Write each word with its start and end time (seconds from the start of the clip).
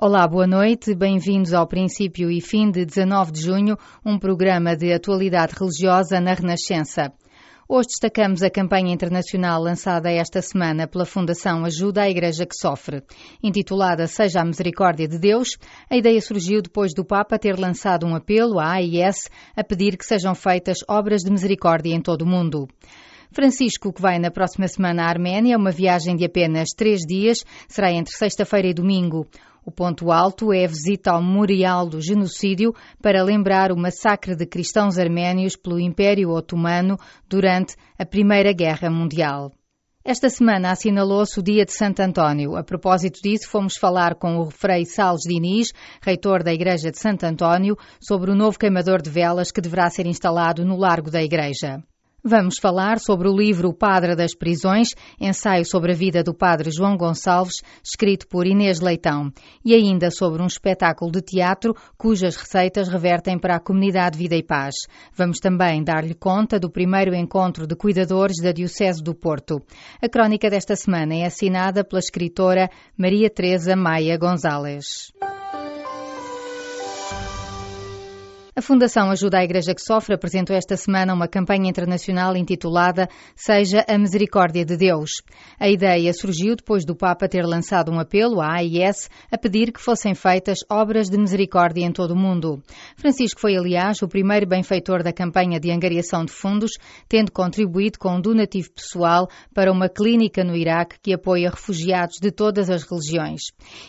Olá, 0.00 0.28
boa 0.28 0.46
noite. 0.46 0.94
Bem-vindos 0.94 1.52
ao 1.52 1.66
princípio 1.66 2.30
e 2.30 2.40
fim 2.40 2.70
de 2.70 2.84
19 2.84 3.32
de 3.32 3.40
junho, 3.40 3.76
um 4.06 4.16
programa 4.16 4.76
de 4.76 4.92
atualidade 4.92 5.54
religiosa 5.58 6.20
na 6.20 6.34
Renascença. 6.34 7.12
Hoje 7.68 7.88
destacamos 7.88 8.40
a 8.44 8.48
campanha 8.48 8.94
internacional 8.94 9.60
lançada 9.60 10.08
esta 10.08 10.40
semana 10.40 10.86
pela 10.86 11.04
Fundação 11.04 11.64
Ajuda 11.64 12.02
à 12.02 12.08
Igreja 12.08 12.46
que 12.46 12.54
Sofre. 12.54 13.02
Intitulada 13.42 14.06
Seja 14.06 14.40
a 14.40 14.44
Misericórdia 14.44 15.08
de 15.08 15.18
Deus, 15.18 15.58
a 15.90 15.96
ideia 15.96 16.20
surgiu 16.20 16.62
depois 16.62 16.94
do 16.94 17.04
Papa 17.04 17.36
ter 17.36 17.58
lançado 17.58 18.06
um 18.06 18.14
apelo 18.14 18.60
à 18.60 18.74
AIS 18.74 19.28
a 19.56 19.64
pedir 19.64 19.96
que 19.96 20.06
sejam 20.06 20.32
feitas 20.32 20.78
obras 20.88 21.22
de 21.22 21.30
misericórdia 21.32 21.92
em 21.92 22.00
todo 22.00 22.22
o 22.22 22.26
mundo. 22.26 22.68
Francisco, 23.32 23.92
que 23.92 24.00
vai 24.00 24.18
na 24.20 24.30
próxima 24.30 24.68
semana 24.68 25.02
à 25.02 25.08
Arménia, 25.08 25.58
uma 25.58 25.72
viagem 25.72 26.16
de 26.16 26.24
apenas 26.24 26.68
três 26.74 27.00
dias, 27.00 27.44
será 27.66 27.92
entre 27.92 28.16
sexta-feira 28.16 28.68
e 28.68 28.72
domingo. 28.72 29.26
O 29.68 29.70
ponto 29.70 30.10
alto 30.10 30.50
é 30.50 30.64
a 30.64 30.66
visita 30.66 31.10
ao 31.10 31.22
Memorial 31.22 31.86
do 31.86 32.00
Genocídio 32.00 32.74
para 33.02 33.22
lembrar 33.22 33.70
o 33.70 33.76
massacre 33.76 34.34
de 34.34 34.46
cristãos 34.46 34.96
arménios 34.96 35.56
pelo 35.56 35.78
Império 35.78 36.30
Otomano 36.30 36.96
durante 37.28 37.76
a 37.98 38.06
Primeira 38.06 38.50
Guerra 38.54 38.88
Mundial. 38.88 39.52
Esta 40.02 40.30
semana 40.30 40.70
assinalou-se 40.70 41.38
o 41.38 41.42
Dia 41.42 41.66
de 41.66 41.74
Santo 41.74 42.00
António. 42.00 42.56
A 42.56 42.64
propósito 42.64 43.20
disso, 43.22 43.46
fomos 43.50 43.76
falar 43.76 44.14
com 44.14 44.38
o 44.38 44.50
Frei 44.50 44.86
Salles 44.86 45.24
Diniz, 45.28 45.70
reitor 46.00 46.42
da 46.42 46.50
Igreja 46.50 46.90
de 46.90 46.98
Santo 46.98 47.24
António, 47.24 47.76
sobre 48.00 48.30
o 48.30 48.34
novo 48.34 48.58
queimador 48.58 49.02
de 49.02 49.10
velas 49.10 49.52
que 49.52 49.60
deverá 49.60 49.90
ser 49.90 50.06
instalado 50.06 50.64
no 50.64 50.78
Largo 50.78 51.10
da 51.10 51.22
Igreja. 51.22 51.84
Vamos 52.28 52.58
falar 52.60 52.98
sobre 52.98 53.26
o 53.26 53.34
livro 53.34 53.72
Padre 53.72 54.14
das 54.14 54.34
Prisões, 54.34 54.88
ensaio 55.18 55.64
sobre 55.64 55.92
a 55.92 55.94
vida 55.94 56.22
do 56.22 56.34
Padre 56.34 56.70
João 56.70 56.94
Gonçalves, 56.94 57.62
escrito 57.82 58.28
por 58.28 58.46
Inês 58.46 58.80
Leitão, 58.80 59.32
e 59.64 59.74
ainda 59.74 60.10
sobre 60.10 60.42
um 60.42 60.46
espetáculo 60.46 61.10
de 61.10 61.22
teatro 61.22 61.74
cujas 61.96 62.36
receitas 62.36 62.86
revertem 62.86 63.38
para 63.38 63.56
a 63.56 63.60
comunidade 63.60 64.18
Vida 64.18 64.36
e 64.36 64.42
Paz. 64.42 64.74
Vamos 65.16 65.38
também 65.38 65.82
dar-lhe 65.82 66.12
conta 66.12 66.60
do 66.60 66.68
primeiro 66.68 67.14
encontro 67.14 67.66
de 67.66 67.74
cuidadores 67.74 68.36
da 68.42 68.52
Diocese 68.52 69.02
do 69.02 69.14
Porto. 69.14 69.62
A 70.02 70.06
crónica 70.06 70.50
desta 70.50 70.76
semana 70.76 71.14
é 71.14 71.24
assinada 71.24 71.82
pela 71.82 71.98
escritora 71.98 72.68
Maria 72.94 73.30
Teresa 73.30 73.74
Maia 73.74 74.18
Gonzalez. 74.18 75.14
A 78.58 78.60
Fundação 78.60 79.08
Ajuda 79.08 79.38
à 79.38 79.44
Igreja 79.44 79.72
que 79.72 79.80
Sofre 79.80 80.16
apresentou 80.16 80.56
esta 80.56 80.76
semana 80.76 81.14
uma 81.14 81.28
campanha 81.28 81.70
internacional 81.70 82.36
intitulada 82.36 83.08
Seja 83.36 83.84
a 83.86 83.96
Misericórdia 83.96 84.64
de 84.64 84.76
Deus. 84.76 85.22
A 85.60 85.68
ideia 85.68 86.12
surgiu 86.12 86.56
depois 86.56 86.84
do 86.84 86.96
Papa 86.96 87.28
ter 87.28 87.46
lançado 87.46 87.92
um 87.92 88.00
apelo 88.00 88.40
à 88.40 88.54
AIS 88.54 89.08
a 89.30 89.38
pedir 89.38 89.70
que 89.70 89.80
fossem 89.80 90.12
feitas 90.12 90.58
obras 90.68 91.08
de 91.08 91.16
misericórdia 91.16 91.84
em 91.84 91.92
todo 91.92 92.14
o 92.14 92.16
mundo. 92.16 92.60
Francisco 92.96 93.40
foi, 93.40 93.56
aliás, 93.56 94.02
o 94.02 94.08
primeiro 94.08 94.44
benfeitor 94.44 95.04
da 95.04 95.12
campanha 95.12 95.60
de 95.60 95.70
angariação 95.70 96.24
de 96.24 96.32
fundos, 96.32 96.72
tendo 97.08 97.30
contribuído 97.30 98.00
com 98.00 98.16
um 98.16 98.20
donativo 98.20 98.72
pessoal 98.72 99.28
para 99.54 99.70
uma 99.70 99.88
clínica 99.88 100.42
no 100.42 100.56
Iraque 100.56 100.96
que 101.00 101.14
apoia 101.14 101.50
refugiados 101.50 102.16
de 102.20 102.32
todas 102.32 102.68
as 102.68 102.82
religiões. 102.82 103.40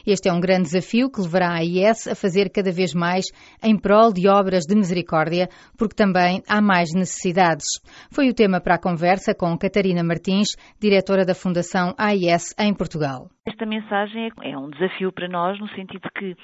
Este 0.06 0.30
é 0.30 0.32
um 0.32 0.40
grande 0.40 0.66
desafio 0.66 1.10
que 1.10 1.22
levará 1.22 1.54
a 1.54 1.58
AIS 1.58 2.06
a 2.06 2.14
fazer 2.14 2.52
cada 2.52 2.72
vez 2.72 2.94
mais 2.94 3.26
em 3.64 3.76
prol 3.76 4.14
de 4.14 4.28
obras 4.28 4.59
obras 4.60 4.66
de 4.66 4.76
misericórdia, 4.76 5.48
porque 5.78 5.96
também 5.96 6.42
há 6.48 6.62
mais 6.62 6.94
necessidades. 6.94 7.66
Foi 8.14 8.30
o 8.30 8.34
tema 8.34 8.60
para 8.60 8.76
a 8.76 8.82
conversa 8.82 9.34
com 9.34 9.58
Catarina 9.58 10.04
Martins, 10.04 10.56
diretora 10.80 11.26
da 11.26 11.34
Fundação 11.34 11.94
AIS 11.98 12.54
em 12.60 12.74
Portugal. 12.74 13.30
Esta 13.46 13.66
mensagem 13.66 14.30
é 14.44 14.58
um 14.58 14.70
desafio 14.70 15.12
para 15.12 15.28
nós, 15.28 15.60
no 15.60 15.70
sentido 15.70 16.10
que 16.18 16.36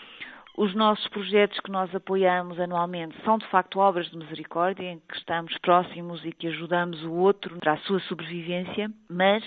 os 0.57 0.73
nossos 0.73 1.05
projetos 1.09 1.59
que 1.59 1.71
nós 1.71 1.93
apoiamos 1.93 2.57
anualmente 2.59 3.15
são 3.25 3.37
de 3.37 3.45
facto 3.47 3.79
obras 3.79 4.09
de 4.09 4.17
misericórdia, 4.17 4.89
em 4.89 4.99
que 4.99 5.17
estamos 5.17 5.53
próximos 5.61 6.23
e 6.23 6.31
que 6.31 6.47
ajudamos 6.47 7.03
o 7.03 7.11
outro 7.11 7.57
para 7.59 7.73
a 7.73 7.77
sua 7.79 7.99
sobrevivência, 8.01 8.89
mas 9.09 9.43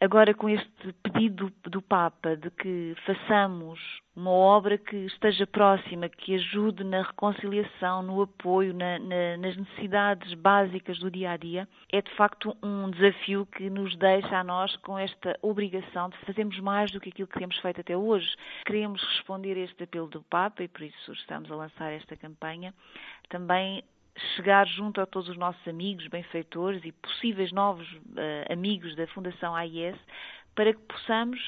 agora 0.00 0.32
com 0.32 0.48
este 0.48 0.92
pedido 1.02 1.52
do 1.64 1.82
Papa 1.82 2.34
de 2.34 2.50
que 2.50 2.94
façamos 3.04 3.78
uma 4.16 4.30
obra 4.30 4.76
que 4.76 4.96
esteja 4.96 5.46
próxima, 5.46 6.08
que 6.08 6.34
ajude 6.34 6.82
na 6.82 7.02
reconciliação, 7.02 8.02
no 8.02 8.22
apoio, 8.22 8.74
na, 8.74 8.98
na, 8.98 9.36
nas 9.36 9.56
necessidades 9.56 10.34
básicas 10.34 10.98
do 10.98 11.10
dia 11.10 11.32
a 11.32 11.36
dia, 11.36 11.68
é 11.92 12.02
de 12.02 12.10
facto 12.16 12.56
um 12.62 12.90
desafio 12.90 13.46
que 13.46 13.68
nos 13.70 13.94
deixa 13.96 14.38
a 14.38 14.44
nós 14.44 14.74
com 14.78 14.98
esta 14.98 15.38
obrigação 15.42 16.08
de 16.08 16.16
fazermos 16.18 16.58
mais 16.60 16.90
do 16.90 17.00
que 17.00 17.10
aquilo 17.10 17.28
que 17.28 17.38
temos 17.38 17.56
feito 17.58 17.80
até 17.80 17.96
hoje. 17.96 18.28
Queremos 18.66 19.02
responder 19.02 19.56
a 19.56 19.60
este 19.60 19.84
apelo 19.84 20.08
do 20.08 20.22
Papa 20.22 20.62
e 20.62 20.68
por 20.68 20.82
isso 20.82 21.12
estamos 21.12 21.50
a 21.50 21.56
lançar 21.56 21.92
esta 21.92 22.16
campanha. 22.16 22.74
Também 23.28 23.84
chegar 24.36 24.66
junto 24.66 25.00
a 25.00 25.06
todos 25.06 25.28
os 25.28 25.36
nossos 25.36 25.66
amigos, 25.66 26.06
benfeitores 26.08 26.82
e 26.84 26.92
possíveis 26.92 27.52
novos 27.52 27.86
uh, 27.92 28.52
amigos 28.52 28.94
da 28.96 29.06
Fundação 29.08 29.54
AIS 29.54 29.96
para 30.54 30.72
que 30.72 30.80
possamos 30.80 31.38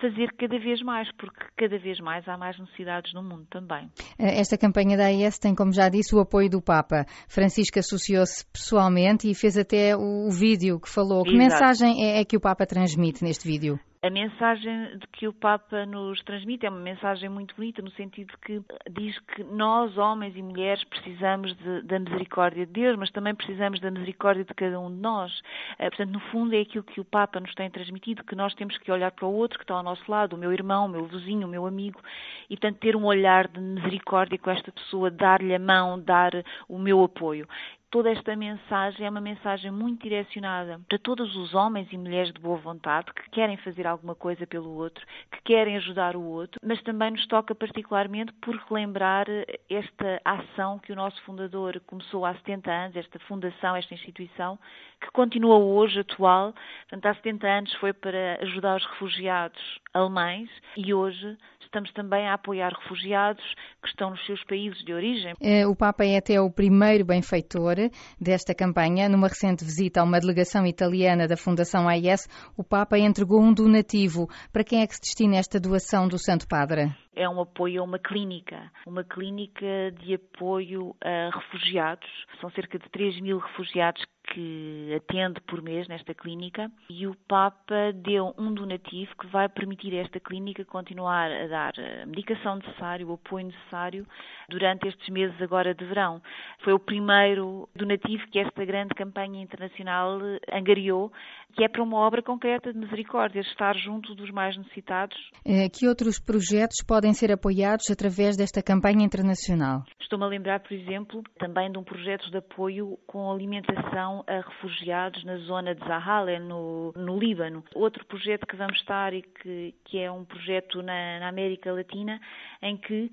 fazer 0.00 0.32
cada 0.38 0.58
vez 0.58 0.80
mais, 0.82 1.10
porque 1.16 1.44
cada 1.56 1.78
vez 1.78 1.98
mais 2.00 2.26
há 2.28 2.36
mais 2.36 2.58
necessidades 2.58 3.12
no 3.12 3.22
mundo 3.22 3.46
também. 3.50 3.90
Eh, 4.18 4.40
esta 4.40 4.56
campanha 4.56 4.96
da 4.96 5.06
AIS 5.06 5.38
tem, 5.38 5.54
como 5.54 5.72
já 5.72 5.88
disse, 5.88 6.14
o 6.14 6.20
apoio 6.20 6.48
do 6.48 6.62
Papa. 6.62 7.04
Francisco 7.28 7.78
associou-se 7.78 8.46
pessoalmente 8.46 9.28
e 9.28 9.34
fez 9.34 9.58
até 9.58 9.96
o 9.96 10.30
vídeo 10.30 10.80
que 10.80 10.88
falou. 10.88 11.22
Exato. 11.22 11.30
Que 11.30 11.36
mensagem 11.36 12.04
é, 12.04 12.20
é 12.20 12.24
que 12.24 12.36
o 12.36 12.40
Papa 12.40 12.64
transmite 12.64 13.24
neste 13.24 13.46
vídeo? 13.46 13.78
A 14.00 14.10
mensagem 14.10 14.96
de 14.96 15.06
que 15.08 15.26
o 15.26 15.32
Papa 15.32 15.84
nos 15.84 16.22
transmite 16.22 16.64
é 16.64 16.70
uma 16.70 16.78
mensagem 16.78 17.28
muito 17.28 17.56
bonita, 17.56 17.82
no 17.82 17.90
sentido 17.90 18.32
que 18.42 18.62
diz 18.88 19.18
que 19.18 19.42
nós, 19.42 19.98
homens 19.98 20.36
e 20.36 20.42
mulheres, 20.42 20.84
precisamos 20.84 21.52
de, 21.56 21.82
da 21.82 21.98
misericórdia 21.98 22.64
de 22.64 22.72
Deus, 22.72 22.96
mas 22.96 23.10
também 23.10 23.34
precisamos 23.34 23.80
da 23.80 23.90
misericórdia 23.90 24.44
de 24.44 24.54
cada 24.54 24.78
um 24.78 24.88
de 24.88 25.00
nós. 25.00 25.42
Eh, 25.80 25.90
portanto, 25.90 26.12
no 26.12 26.20
fundo, 26.30 26.54
é 26.54 26.60
aquilo 26.60 26.84
que 26.84 27.00
o 27.00 27.04
Papa 27.04 27.40
nos 27.40 27.52
tem 27.56 27.68
transmitido, 27.70 28.22
que 28.22 28.36
nós 28.36 28.54
temos 28.54 28.78
que 28.78 28.92
olhar 28.92 29.10
para 29.10 29.26
o 29.26 29.34
outro 29.34 29.58
que 29.58 29.64
está 29.64 29.74
ao 29.74 29.82
nosso 29.82 30.08
lado, 30.08 30.36
o 30.36 30.38
meu 30.38 30.52
irmão, 30.52 30.86
o 30.86 30.88
meu 30.88 31.04
vizinho, 31.06 31.48
o 31.48 31.50
meu 31.50 31.66
amigo, 31.66 32.00
e, 32.48 32.56
portanto, 32.56 32.78
ter 32.78 32.94
um 32.94 33.04
olhar 33.04 33.48
de 33.48 33.58
misericórdia 33.58 34.38
com 34.38 34.50
esta 34.50 34.70
pessoa, 34.70 35.10
dar-lhe 35.10 35.52
a 35.52 35.58
mão, 35.58 35.98
dar 35.98 36.30
o 36.68 36.78
meu 36.78 37.02
apoio 37.02 37.48
toda 37.90 38.10
esta 38.10 38.36
mensagem 38.36 39.06
é 39.06 39.10
uma 39.10 39.20
mensagem 39.20 39.70
muito 39.70 40.02
direcionada 40.02 40.80
para 40.88 40.98
todos 40.98 41.34
os 41.36 41.54
homens 41.54 41.88
e 41.92 41.96
mulheres 41.96 42.32
de 42.32 42.40
boa 42.40 42.58
vontade 42.58 43.12
que 43.12 43.30
querem 43.30 43.56
fazer 43.58 43.86
alguma 43.86 44.14
coisa 44.14 44.46
pelo 44.46 44.70
outro, 44.74 45.04
que 45.32 45.42
querem 45.42 45.76
ajudar 45.76 46.14
o 46.14 46.22
outro, 46.22 46.60
mas 46.62 46.82
também 46.82 47.10
nos 47.10 47.26
toca 47.26 47.54
particularmente 47.54 48.32
por 48.34 48.54
relembrar 48.68 49.26
esta 49.70 50.20
ação 50.24 50.78
que 50.78 50.92
o 50.92 50.96
nosso 50.96 51.20
fundador 51.22 51.80
começou 51.86 52.24
há 52.24 52.34
70 52.34 52.70
anos, 52.70 52.96
esta 52.96 53.18
fundação, 53.20 53.74
esta 53.74 53.94
instituição, 53.94 54.58
que 55.00 55.10
continua 55.12 55.58
hoje 55.58 56.00
atual. 56.00 56.54
Portanto, 56.88 57.06
há 57.06 57.14
70 57.14 57.46
anos 57.46 57.74
foi 57.74 57.92
para 57.92 58.38
ajudar 58.42 58.76
os 58.76 58.86
refugiados 58.86 59.60
alemães 59.94 60.50
e 60.76 60.92
hoje 60.92 61.36
estamos 61.68 61.92
também 61.92 62.26
a 62.26 62.34
apoiar 62.34 62.72
refugiados 62.72 63.44
que 63.82 63.88
estão 63.88 64.10
nos 64.10 64.24
seus 64.26 64.42
países 64.44 64.82
de 64.84 64.92
origem. 64.92 65.34
É, 65.40 65.66
o 65.66 65.76
Papa 65.76 66.04
é 66.04 66.16
até 66.16 66.40
o 66.40 66.50
primeiro 66.50 67.04
benfeitor 67.04 67.77
desta 68.20 68.54
campanha. 68.54 69.08
Numa 69.08 69.28
recente 69.28 69.64
visita 69.64 70.00
a 70.00 70.04
uma 70.04 70.20
delegação 70.20 70.66
italiana 70.66 71.26
da 71.26 71.36
Fundação 71.36 71.88
AIS, 71.88 72.28
o 72.56 72.64
Papa 72.64 72.98
entregou 72.98 73.40
um 73.40 73.52
donativo. 73.52 74.28
Para 74.52 74.64
quem 74.64 74.82
é 74.82 74.86
que 74.86 74.94
se 74.94 75.00
destina 75.00 75.36
esta 75.36 75.60
doação 75.60 76.08
do 76.08 76.18
Santo 76.18 76.46
Padre? 76.48 76.92
é 77.18 77.28
um 77.28 77.40
apoio 77.40 77.80
a 77.80 77.84
uma 77.84 77.98
clínica, 77.98 78.70
uma 78.86 79.02
clínica 79.02 79.90
de 80.00 80.14
apoio 80.14 80.94
a 81.02 81.36
refugiados. 81.36 82.08
São 82.40 82.48
cerca 82.50 82.78
de 82.78 82.88
3 82.90 83.20
mil 83.20 83.38
refugiados 83.38 84.04
que 84.32 84.94
atende 84.94 85.40
por 85.42 85.62
mês 85.62 85.88
nesta 85.88 86.14
clínica 86.14 86.70
e 86.90 87.06
o 87.06 87.14
Papa 87.26 87.92
deu 87.94 88.34
um 88.38 88.52
donativo 88.52 89.10
que 89.20 89.26
vai 89.28 89.48
permitir 89.48 89.94
a 89.94 90.02
esta 90.02 90.20
clínica 90.20 90.64
continuar 90.64 91.30
a 91.30 91.46
dar 91.46 91.72
a 91.78 92.06
medicação 92.06 92.56
necessária, 92.56 93.06
o 93.06 93.14
apoio 93.14 93.46
necessário 93.46 94.06
durante 94.48 94.88
estes 94.88 95.08
meses 95.08 95.40
agora 95.40 95.74
de 95.74 95.84
verão. 95.84 96.20
Foi 96.62 96.72
o 96.72 96.78
primeiro 96.78 97.68
donativo 97.74 98.26
que 98.30 98.38
esta 98.38 98.64
grande 98.64 98.94
campanha 98.94 99.42
internacional 99.42 100.18
angariou, 100.52 101.12
que 101.54 101.64
é 101.64 101.68
para 101.68 101.82
uma 101.82 101.98
obra 101.98 102.22
concreta 102.22 102.72
de 102.72 102.78
misericórdia, 102.78 103.40
estar 103.40 103.76
junto 103.76 104.14
dos 104.14 104.30
mais 104.30 104.56
necessitados. 104.56 105.16
Eh, 105.44 105.68
que 105.68 105.86
outros 105.86 106.18
projetos 106.18 106.84
podem 106.86 107.12
ser 107.12 107.32
apoiados 107.32 107.90
através 107.90 108.36
desta 108.36 108.62
campanha 108.62 109.04
internacional? 109.04 109.82
Estou-me 110.00 110.24
a 110.24 110.28
lembrar, 110.28 110.60
por 110.60 110.72
exemplo, 110.72 111.22
também 111.38 111.70
de 111.70 111.78
um 111.78 111.84
projeto 111.84 112.30
de 112.30 112.38
apoio 112.38 112.98
com 113.06 113.30
alimentação 113.30 114.17
a 114.26 114.40
refugiados 114.40 115.22
na 115.24 115.36
zona 115.38 115.74
de 115.74 115.86
Zahal, 115.86 116.26
no, 116.40 116.92
no 116.96 117.18
Líbano. 117.18 117.64
Outro 117.74 118.04
projeto 118.06 118.46
que 118.46 118.56
vamos 118.56 118.78
estar 118.78 119.12
e 119.12 119.22
que, 119.22 119.74
que 119.84 119.98
é 119.98 120.10
um 120.10 120.24
projeto 120.24 120.82
na, 120.82 121.20
na 121.20 121.28
América 121.28 121.72
Latina 121.72 122.20
em 122.62 122.76
que 122.76 123.10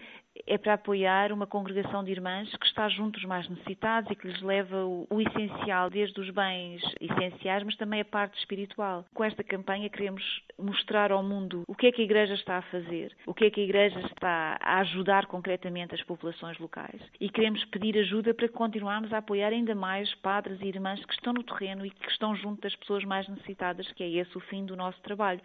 é 0.47 0.57
para 0.57 0.73
apoiar 0.73 1.31
uma 1.31 1.47
congregação 1.47 2.03
de 2.03 2.11
irmãs 2.11 2.49
que 2.57 2.65
está 2.65 2.87
junto 2.89 3.13
dos 3.13 3.25
mais 3.25 3.47
necessitados 3.49 4.09
e 4.11 4.15
que 4.15 4.27
lhes 4.27 4.41
leva 4.41 4.85
o, 4.85 5.07
o, 5.09 5.21
essencial, 5.21 5.89
desde 5.89 6.19
os 6.19 6.29
bens 6.29 6.81
essenciais, 6.99 7.63
mas 7.63 7.75
também 7.77 8.01
a 8.01 8.05
parte 8.05 8.37
espiritual. 8.37 9.05
Com 9.13 9.23
esta 9.23 9.43
campanha 9.43 9.89
queremos 9.89 10.23
mostrar 10.57 11.11
ao 11.11 11.23
mundo 11.23 11.63
o 11.67 11.75
que 11.75 11.87
é 11.87 11.91
que 11.91 12.01
a 12.01 12.05
Igreja 12.05 12.33
está 12.33 12.57
a 12.57 12.61
fazer, 12.63 13.15
o 13.25 13.33
que 13.33 13.45
é 13.45 13.49
que 13.49 13.61
a 13.61 13.63
Igreja 13.63 13.99
está 14.01 14.57
a 14.61 14.79
ajudar 14.79 15.25
concretamente 15.27 15.95
as 15.95 16.03
populações 16.03 16.57
locais. 16.59 17.01
E 17.19 17.29
queremos 17.29 17.63
pedir 17.65 17.97
ajuda 17.97 18.33
para 18.33 18.49
continuarmos 18.49 19.13
a 19.13 19.17
apoiar 19.19 19.49
ainda 19.49 19.73
mais 19.73 20.13
padres 20.15 20.59
e 20.61 20.67
irmãs 20.67 21.03
que 21.05 21.13
estão 21.13 21.33
no 21.33 21.43
terreno 21.43 21.85
e 21.85 21.89
que 21.89 22.09
estão 22.09 22.35
junto 22.35 22.61
das 22.61 22.75
pessoas 22.75 23.03
mais 23.03 23.27
necessitadas, 23.27 23.91
que 23.93 24.03
é 24.03 24.09
esse 24.09 24.37
o 24.37 24.41
fim 24.41 24.65
do 24.65 24.75
nosso 24.75 25.01
trabalho 25.01 25.41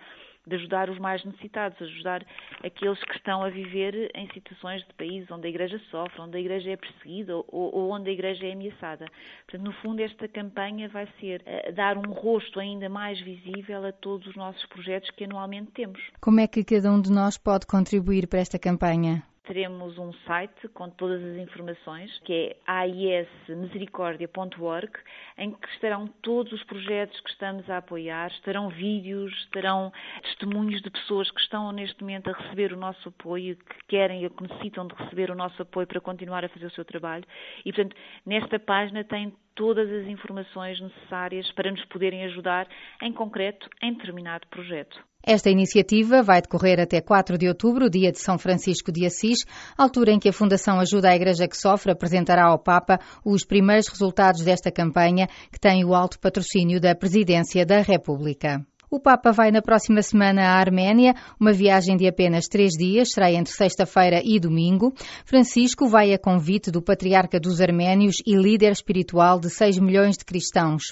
de 0.50 0.56
ajudar 0.56 0.90
os 0.90 0.98
mais 0.98 1.24
necessitados, 1.24 1.80
ajudar 1.80 2.26
aqueles 2.62 3.02
que 3.04 3.16
estão 3.16 3.42
a 3.42 3.48
viver 3.48 4.10
em 4.14 4.28
situações 4.32 4.84
de 4.86 4.92
países 4.94 5.30
onde 5.30 5.46
a 5.46 5.50
Igreja 5.50 5.80
sofre, 5.90 6.20
onde 6.20 6.36
a 6.36 6.40
Igreja 6.40 6.70
é 6.70 6.76
perseguida 6.76 7.36
ou, 7.36 7.46
ou 7.50 7.90
onde 7.90 8.10
a 8.10 8.12
Igreja 8.12 8.46
é 8.46 8.52
ameaçada. 8.52 9.06
Portanto, 9.46 9.64
no 9.64 9.72
fundo, 9.74 10.00
esta 10.02 10.28
campanha 10.28 10.88
vai 10.88 11.08
ser 11.20 11.42
uh, 11.42 11.72
dar 11.72 11.96
um 11.96 12.12
rosto 12.12 12.58
ainda 12.58 12.88
mais 12.88 13.20
visível 13.20 13.86
a 13.86 13.92
todos 13.92 14.26
os 14.26 14.36
nossos 14.36 14.64
projetos 14.66 15.10
que 15.10 15.24
anualmente 15.24 15.70
temos. 15.70 16.00
Como 16.20 16.40
é 16.40 16.46
que 16.46 16.64
cada 16.64 16.90
um 16.90 17.00
de 17.00 17.12
nós 17.12 17.38
pode 17.38 17.66
contribuir 17.66 18.26
para 18.26 18.40
esta 18.40 18.58
campanha? 18.58 19.22
Teremos 19.50 19.98
um 19.98 20.12
site 20.28 20.68
com 20.68 20.88
todas 20.88 21.20
as 21.24 21.36
informações, 21.36 22.16
que 22.20 22.32
é 22.32 22.56
aismisericordia.org, 22.68 24.92
em 25.36 25.50
que 25.50 25.68
estarão 25.70 26.06
todos 26.22 26.52
os 26.52 26.62
projetos 26.62 27.18
que 27.18 27.30
estamos 27.30 27.68
a 27.68 27.78
apoiar, 27.78 28.30
estarão 28.30 28.68
vídeos, 28.68 29.36
estarão 29.40 29.92
testemunhos 30.22 30.80
de 30.82 30.88
pessoas 30.88 31.28
que 31.32 31.40
estão 31.40 31.72
neste 31.72 32.00
momento 32.00 32.30
a 32.30 32.32
receber 32.32 32.72
o 32.72 32.76
nosso 32.76 33.08
apoio, 33.08 33.56
que 33.56 33.74
querem 33.88 34.22
ou 34.22 34.30
que 34.30 34.44
necessitam 34.44 34.86
de 34.86 34.94
receber 34.94 35.32
o 35.32 35.34
nosso 35.34 35.60
apoio 35.60 35.88
para 35.88 36.00
continuar 36.00 36.44
a 36.44 36.48
fazer 36.48 36.66
o 36.66 36.70
seu 36.70 36.84
trabalho. 36.84 37.24
E, 37.64 37.72
portanto, 37.72 37.96
nesta 38.24 38.56
página 38.56 39.02
tem 39.02 39.34
todas 39.56 39.90
as 39.90 40.06
informações 40.06 40.80
necessárias 40.80 41.50
para 41.52 41.72
nos 41.72 41.84
poderem 41.86 42.24
ajudar, 42.26 42.68
em 43.02 43.12
concreto, 43.12 43.68
em 43.82 43.94
determinado 43.94 44.46
projeto. 44.46 45.09
Esta 45.32 45.48
iniciativa 45.48 46.24
vai 46.24 46.42
decorrer 46.42 46.80
até 46.80 47.00
4 47.00 47.38
de 47.38 47.46
outubro, 47.46 47.88
dia 47.88 48.10
de 48.10 48.18
São 48.18 48.36
Francisco 48.36 48.90
de 48.90 49.06
Assis, 49.06 49.44
altura 49.78 50.10
em 50.10 50.18
que 50.18 50.28
a 50.28 50.32
Fundação 50.32 50.80
Ajuda 50.80 51.08
à 51.08 51.14
Igreja 51.14 51.46
que 51.46 51.56
Sofre 51.56 51.92
apresentará 51.92 52.46
ao 52.46 52.58
Papa 52.58 52.98
os 53.24 53.44
primeiros 53.44 53.86
resultados 53.86 54.42
desta 54.42 54.72
campanha, 54.72 55.28
que 55.52 55.60
tem 55.60 55.84
o 55.84 55.94
alto 55.94 56.18
patrocínio 56.18 56.80
da 56.80 56.96
Presidência 56.96 57.64
da 57.64 57.80
República. 57.80 58.66
O 58.92 58.98
Papa 58.98 59.30
vai 59.30 59.52
na 59.52 59.62
próxima 59.62 60.02
semana 60.02 60.42
à 60.42 60.58
Arménia, 60.58 61.14
uma 61.38 61.52
viagem 61.52 61.96
de 61.96 62.08
apenas 62.08 62.48
três 62.48 62.72
dias, 62.72 63.12
será 63.12 63.30
entre 63.30 63.52
sexta-feira 63.52 64.20
e 64.24 64.40
domingo. 64.40 64.92
Francisco 65.24 65.86
vai 65.86 66.12
a 66.12 66.18
convite 66.18 66.72
do 66.72 66.82
Patriarca 66.82 67.38
dos 67.38 67.60
Arménios 67.60 68.16
e 68.26 68.34
líder 68.34 68.72
espiritual 68.72 69.38
de 69.38 69.48
6 69.48 69.78
milhões 69.78 70.16
de 70.18 70.24
cristãos. 70.24 70.82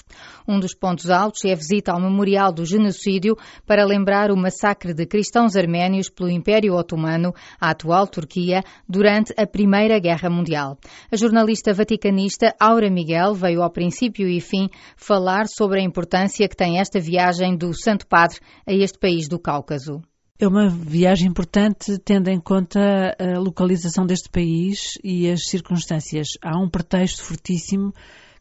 Um 0.47 0.61
dos 0.61 0.73
pontos 0.73 1.09
altos 1.09 1.43
é 1.43 1.51
a 1.51 1.55
visita 1.55 1.91
ao 1.91 1.99
Memorial 1.99 2.53
do 2.53 2.65
Genocídio 2.65 3.35
para 3.67 3.83
lembrar 3.83 4.31
o 4.31 4.37
massacre 4.37 4.93
de 4.93 5.05
cristãos 5.05 5.57
arménios 5.57 6.09
pelo 6.09 6.29
Império 6.29 6.75
Otomano, 6.75 7.33
a 7.59 7.71
atual 7.71 8.07
Turquia, 8.07 8.63
durante 8.87 9.33
a 9.35 9.45
Primeira 9.45 9.99
Guerra 9.99 10.29
Mundial. 10.29 10.77
A 11.11 11.17
jornalista 11.17 11.73
vaticanista 11.73 12.55
Aura 12.57 12.89
Miguel 12.89 13.33
veio 13.33 13.61
ao 13.61 13.69
princípio 13.69 14.25
e 14.25 14.39
fim 14.39 14.69
falar 14.95 15.47
sobre 15.49 15.81
a 15.81 15.83
importância 15.83 16.47
que 16.47 16.55
tem 16.55 16.79
esta 16.79 16.97
viagem 16.97 17.57
do 17.57 17.73
Santo 17.89 18.05
Padre 18.05 18.37
a 18.67 18.71
este 18.71 18.99
país 18.99 19.27
do 19.27 19.39
Cáucaso. 19.39 20.03
É 20.37 20.47
uma 20.47 20.69
viagem 20.69 21.27
importante, 21.27 21.97
tendo 21.97 22.29
em 22.29 22.39
conta 22.39 22.79
a 23.19 23.39
localização 23.39 24.05
deste 24.05 24.29
país 24.29 24.93
e 25.03 25.27
as 25.27 25.47
circunstâncias. 25.47 26.27
Há 26.39 26.55
um 26.61 26.69
pretexto 26.69 27.23
fortíssimo 27.23 27.91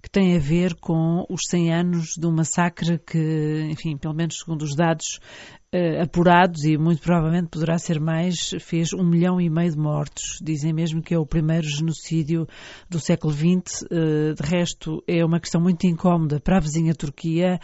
que 0.02 0.10
tem 0.10 0.36
a 0.36 0.38
ver 0.38 0.74
com 0.74 1.24
os 1.30 1.40
100 1.48 1.74
anos 1.74 2.16
do 2.18 2.30
massacre 2.30 2.98
que, 2.98 3.68
enfim, 3.70 3.96
pelo 3.96 4.14
menos 4.14 4.38
segundo 4.38 4.62
os 4.62 4.76
dados 4.76 5.18
uh, 5.74 6.02
apurados, 6.02 6.64
e 6.64 6.76
muito 6.76 7.02
provavelmente 7.02 7.48
poderá 7.48 7.78
ser 7.78 8.00
mais, 8.00 8.50
fez 8.60 8.92
um 8.92 9.04
milhão 9.04 9.40
e 9.40 9.50
meio 9.50 9.70
de 9.70 9.78
mortos. 9.78 10.38
Dizem 10.42 10.72
mesmo 10.72 11.02
que 11.02 11.14
é 11.14 11.18
o 11.18 11.26
primeiro 11.26 11.66
genocídio 11.66 12.46
do 12.88 12.98
século 12.98 13.32
XX. 13.32 13.82
Uh, 13.82 14.34
de 14.34 14.42
resto, 14.42 15.02
é 15.06 15.24
uma 15.24 15.40
questão 15.40 15.60
muito 15.60 15.86
incómoda 15.86 16.40
para 16.40 16.56
a 16.56 16.60
vizinha 16.60 16.94
Turquia. 16.94 17.58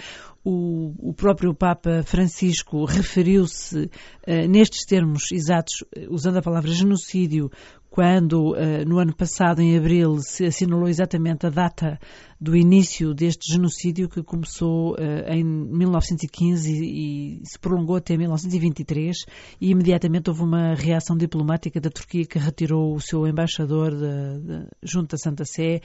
O, 0.47 0.93
o, 1.11 1.15
próprio 1.15 1.55
Papa 1.55 2.03
Francisco 2.03 2.85
referiu-se 2.85 3.85
uh, 3.85 4.49
nestes 4.49 4.85
termos 4.85 5.33
exatos, 5.33 5.83
usando 6.11 6.37
a 6.37 6.43
palavra 6.43 6.71
genocídio, 6.71 7.51
quando 7.95 8.51
uh, 8.51 8.85
no 8.87 8.99
ano 8.99 9.15
passado, 9.15 9.62
em 9.62 9.79
abril, 9.79 10.19
se 10.19 10.45
assinalou 10.45 10.89
exatamente 10.89 11.47
a 11.47 11.49
data 11.49 11.99
do 12.40 12.56
início 12.56 13.14
deste 13.14 13.52
genocídio 13.52 14.08
que 14.08 14.22
começou 14.22 14.92
uh, 14.92 14.96
em 15.28 15.44
1915 15.44 16.70
e, 16.72 17.40
e, 17.40 17.46
se 17.46 17.58
prolongou 17.58 17.96
até 17.96 18.16
1923 18.16 19.16
e 19.60 19.70
imediatamente 19.70 20.31
houve 20.31 20.42
uma 20.42 20.75
reação 20.75 21.16
diplomática 21.16 21.81
da 21.81 21.90
Turquia 21.90 22.25
que 22.25 22.38
retirou 22.38 22.94
o 22.94 23.00
seu 23.00 23.26
embaixador 23.26 23.90
de, 23.90 24.40
de, 24.40 24.66
junto 24.82 25.14
à 25.14 25.19
Santa 25.19 25.44
Sé, 25.44 25.81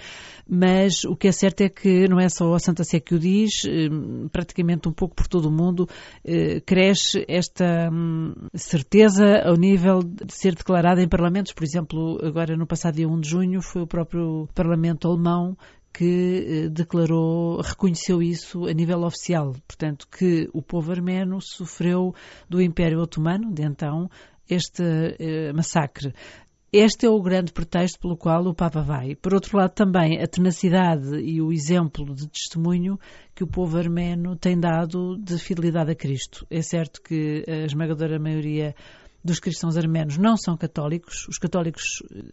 mas 0.48 1.04
o 1.06 1.16
que 1.16 1.28
é 1.28 1.32
certo 1.32 1.62
é 1.62 1.70
que 1.70 2.08
não 2.08 2.20
é 2.20 2.30
só 2.30 2.54
a 2.54 2.60
Santa 2.60 2.84
Sé 2.84 3.00
que 3.00 3.16
o 3.16 3.20
diz, 3.20 3.64
uh, 3.66 4.30
praticamente 4.30 4.88
um 4.88 4.94
pouco 4.94 5.16
por 5.16 5.28
todo 5.28 5.50
o 5.50 5.52
mundo 5.52 5.82
uh, 5.82 6.62
cresce 6.66 7.24
esta 7.28 7.90
um, 7.92 8.34
certeza 8.56 9.42
ao 9.46 9.56
nível 9.56 10.00
de 10.04 10.34
ser 10.34 10.56
declarada 10.56 11.02
em 11.02 11.08
parlamentos, 11.08 11.54
por 11.54 11.64
exemplo, 11.64 12.20
agora 12.24 12.56
no 12.58 12.66
passado 12.66 12.96
dia 12.96 13.08
1 13.08 13.20
de 13.20 13.30
junho 13.30 13.62
foi 13.62 13.82
o 13.82 13.88
próprio 13.88 14.48
Parlamento 14.54 15.08
alemão 15.08 15.58
que 15.94 16.66
eh, 16.66 16.70
declarou, 16.70 17.62
reconheceu 17.62 18.22
isso 18.22 18.66
a 18.66 18.74
nível 18.74 19.04
oficial. 19.04 19.54
Portanto, 19.68 20.08
que 20.08 20.50
o 20.54 20.62
povo 20.62 20.92
armeno 20.92 21.40
sofreu 21.42 22.14
do 22.50 22.62
Império 22.62 23.00
Otomano, 23.00 23.54
de 23.54 23.64
então, 23.64 24.10
este 24.50 24.84
eh, 25.20 25.54
massacre. 25.54 26.14
Este 26.72 27.08
é 27.08 27.10
o 27.10 27.20
grande 27.20 27.52
pretexto 27.52 28.00
pelo 28.00 28.16
qual 28.16 28.46
o 28.46 28.54
Papa 28.54 28.82
vai. 28.82 29.16
Por 29.16 29.34
outro 29.34 29.58
lado, 29.58 29.74
também 29.74 30.22
a 30.22 30.28
tenacidade 30.28 31.18
e 31.20 31.42
o 31.42 31.52
exemplo 31.52 32.14
de 32.14 32.28
testemunho 32.30 33.00
que 33.34 33.44
o 33.44 33.48
povo 33.48 33.76
armeno 33.76 34.36
tem 34.36 34.60
dado 34.60 35.18
de 35.18 35.40
fidelidade 35.40 35.92
a 35.92 35.96
Cristo. 35.96 36.46
É 36.48 36.62
certo 36.62 37.02
que 37.02 37.44
a 37.48 37.66
esmagadora 37.66 38.20
maioria 38.20 38.76
dos 39.24 39.40
cristãos 39.40 39.78
arménios 39.78 40.18
não 40.18 40.38
são 40.38 40.56
católicos. 40.56 41.28
Os 41.28 41.38
católicos 41.38 41.84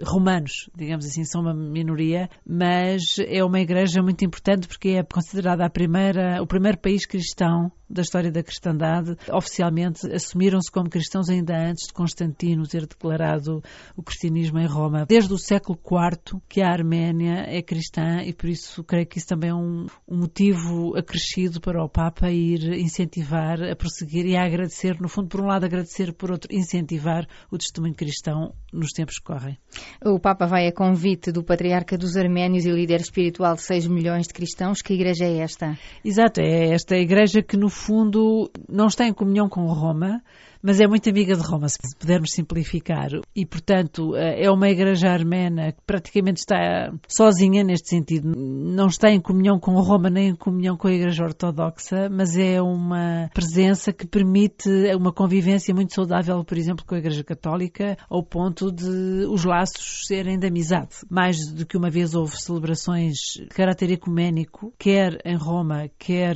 romanos, 0.02 0.70
digamos 0.74 1.06
assim, 1.06 1.24
são 1.24 1.42
uma 1.42 1.54
minoria, 1.54 2.28
mas 2.46 3.16
é 3.18 3.44
uma 3.44 3.60
igreja 3.60 4.02
muito 4.02 4.24
importante 4.24 4.68
porque 4.68 4.90
é 4.90 5.02
considerada 5.02 5.64
a 5.64 5.70
primeira, 5.70 6.42
o 6.42 6.46
primeiro 6.46 6.78
país 6.78 7.06
cristão 7.06 7.70
da 7.88 8.02
história 8.02 8.30
da 8.30 8.42
cristandade. 8.42 9.16
Oficialmente 9.32 10.10
assumiram-se 10.12 10.70
como 10.70 10.90
cristãos 10.90 11.28
ainda 11.28 11.56
antes 11.56 11.86
de 11.86 11.92
Constantino 11.92 12.66
ter 12.66 12.86
declarado 12.86 13.62
o 13.96 14.02
cristianismo 14.02 14.58
em 14.58 14.66
Roma. 14.66 15.06
Desde 15.06 15.32
o 15.32 15.38
século 15.38 15.78
IV 15.78 16.40
que 16.48 16.62
a 16.62 16.70
Arménia 16.70 17.44
é 17.46 17.62
cristã 17.62 18.22
e 18.22 18.32
por 18.32 18.48
isso 18.48 18.82
creio 18.84 19.06
que 19.06 19.18
isso 19.18 19.28
também 19.28 19.50
é 19.50 19.54
um, 19.54 19.86
um 20.08 20.18
motivo 20.18 20.96
acrescido 20.96 21.60
para 21.60 21.82
o 21.82 21.88
Papa 21.88 22.30
ir 22.30 22.74
incentivar, 22.74 23.62
a 23.62 23.76
prosseguir 23.76 24.26
e 24.26 24.36
a 24.36 24.44
agradecer, 24.44 25.00
no 25.00 25.08
fundo, 25.08 25.28
por 25.28 25.40
um 25.40 25.46
lado 25.46 25.64
agradecer, 25.64 26.12
por 26.12 26.30
outro 26.30 26.54
incentivar 26.54 27.26
o 27.50 27.58
testemunho 27.58 27.94
cristão 27.94 28.52
nos 28.72 28.90
tempos 28.90 29.18
que 29.18 29.24
correm. 29.24 29.58
O 30.04 30.18
Papa 30.18 30.46
vai 30.46 30.66
a 30.66 30.72
convite 30.72 31.32
do 31.32 31.42
Patriarca 31.42 31.96
dos 31.96 32.16
Arménios 32.16 32.64
e 32.64 32.70
líder 32.70 33.00
espiritual 33.00 33.54
de 33.54 33.62
6 33.62 33.86
milhões 33.86 34.26
de 34.26 34.34
cristãos. 34.34 34.82
Que 34.82 34.94
igreja 34.94 35.24
é 35.24 35.38
esta? 35.38 35.78
Exato, 36.04 36.40
é 36.40 36.72
esta 36.72 36.96
igreja 36.96 37.42
que 37.42 37.56
no 37.56 37.68
fundo, 37.76 38.50
não 38.68 38.88
está 38.88 39.06
em 39.06 39.12
comunhão 39.12 39.48
com 39.48 39.66
Roma, 39.66 40.22
mas 40.66 40.80
é 40.80 40.86
muito 40.88 41.08
amiga 41.08 41.36
de 41.36 41.42
Roma, 41.42 41.68
se 41.68 41.78
pudermos 41.96 42.32
simplificar. 42.32 43.10
E, 43.36 43.46
portanto, 43.46 44.16
eh, 44.16 44.46
é 44.46 44.50
uma 44.50 44.68
igreja 44.68 45.08
armena 45.08 45.70
que 45.70 45.78
praticamente 45.86 46.40
está 46.40 46.92
sozinha 47.06 47.62
neste 47.62 47.88
sentido. 47.88 48.32
Não 48.36 48.88
está 48.88 49.08
em 49.08 49.20
comunhão 49.20 49.60
com 49.60 49.80
Roma 49.80 50.10
nem 50.10 50.30
em 50.30 50.34
comunhão 50.34 50.76
com 50.76 50.88
a 50.88 50.92
igreja 50.92 51.22
ortodoxa, 51.22 52.08
mas 52.10 52.36
é 52.36 52.60
uma 52.60 53.30
presença 53.32 53.92
que 53.92 54.08
permite 54.08 54.68
uma 54.96 55.12
convivência 55.12 55.72
muito 55.72 55.94
saudável, 55.94 56.42
por 56.44 56.58
exemplo, 56.58 56.84
com 56.84 56.96
a 56.96 56.98
igreja 56.98 57.22
católica, 57.22 57.96
ao 58.10 58.24
ponto 58.24 58.72
de 58.72 59.24
os 59.30 59.44
laços 59.44 60.02
serem 60.08 60.36
de 60.36 60.48
amizade. 60.48 60.96
Mais 61.08 61.36
do 61.48 61.64
que 61.64 61.76
uma 61.76 61.90
vez 61.90 62.12
houve 62.12 62.36
celebrações 62.42 63.14
de 63.38 63.46
caráter 63.50 63.92
ecuménico, 63.92 64.74
quer 64.76 65.20
em 65.24 65.36
Roma, 65.36 65.88
quer 65.96 66.34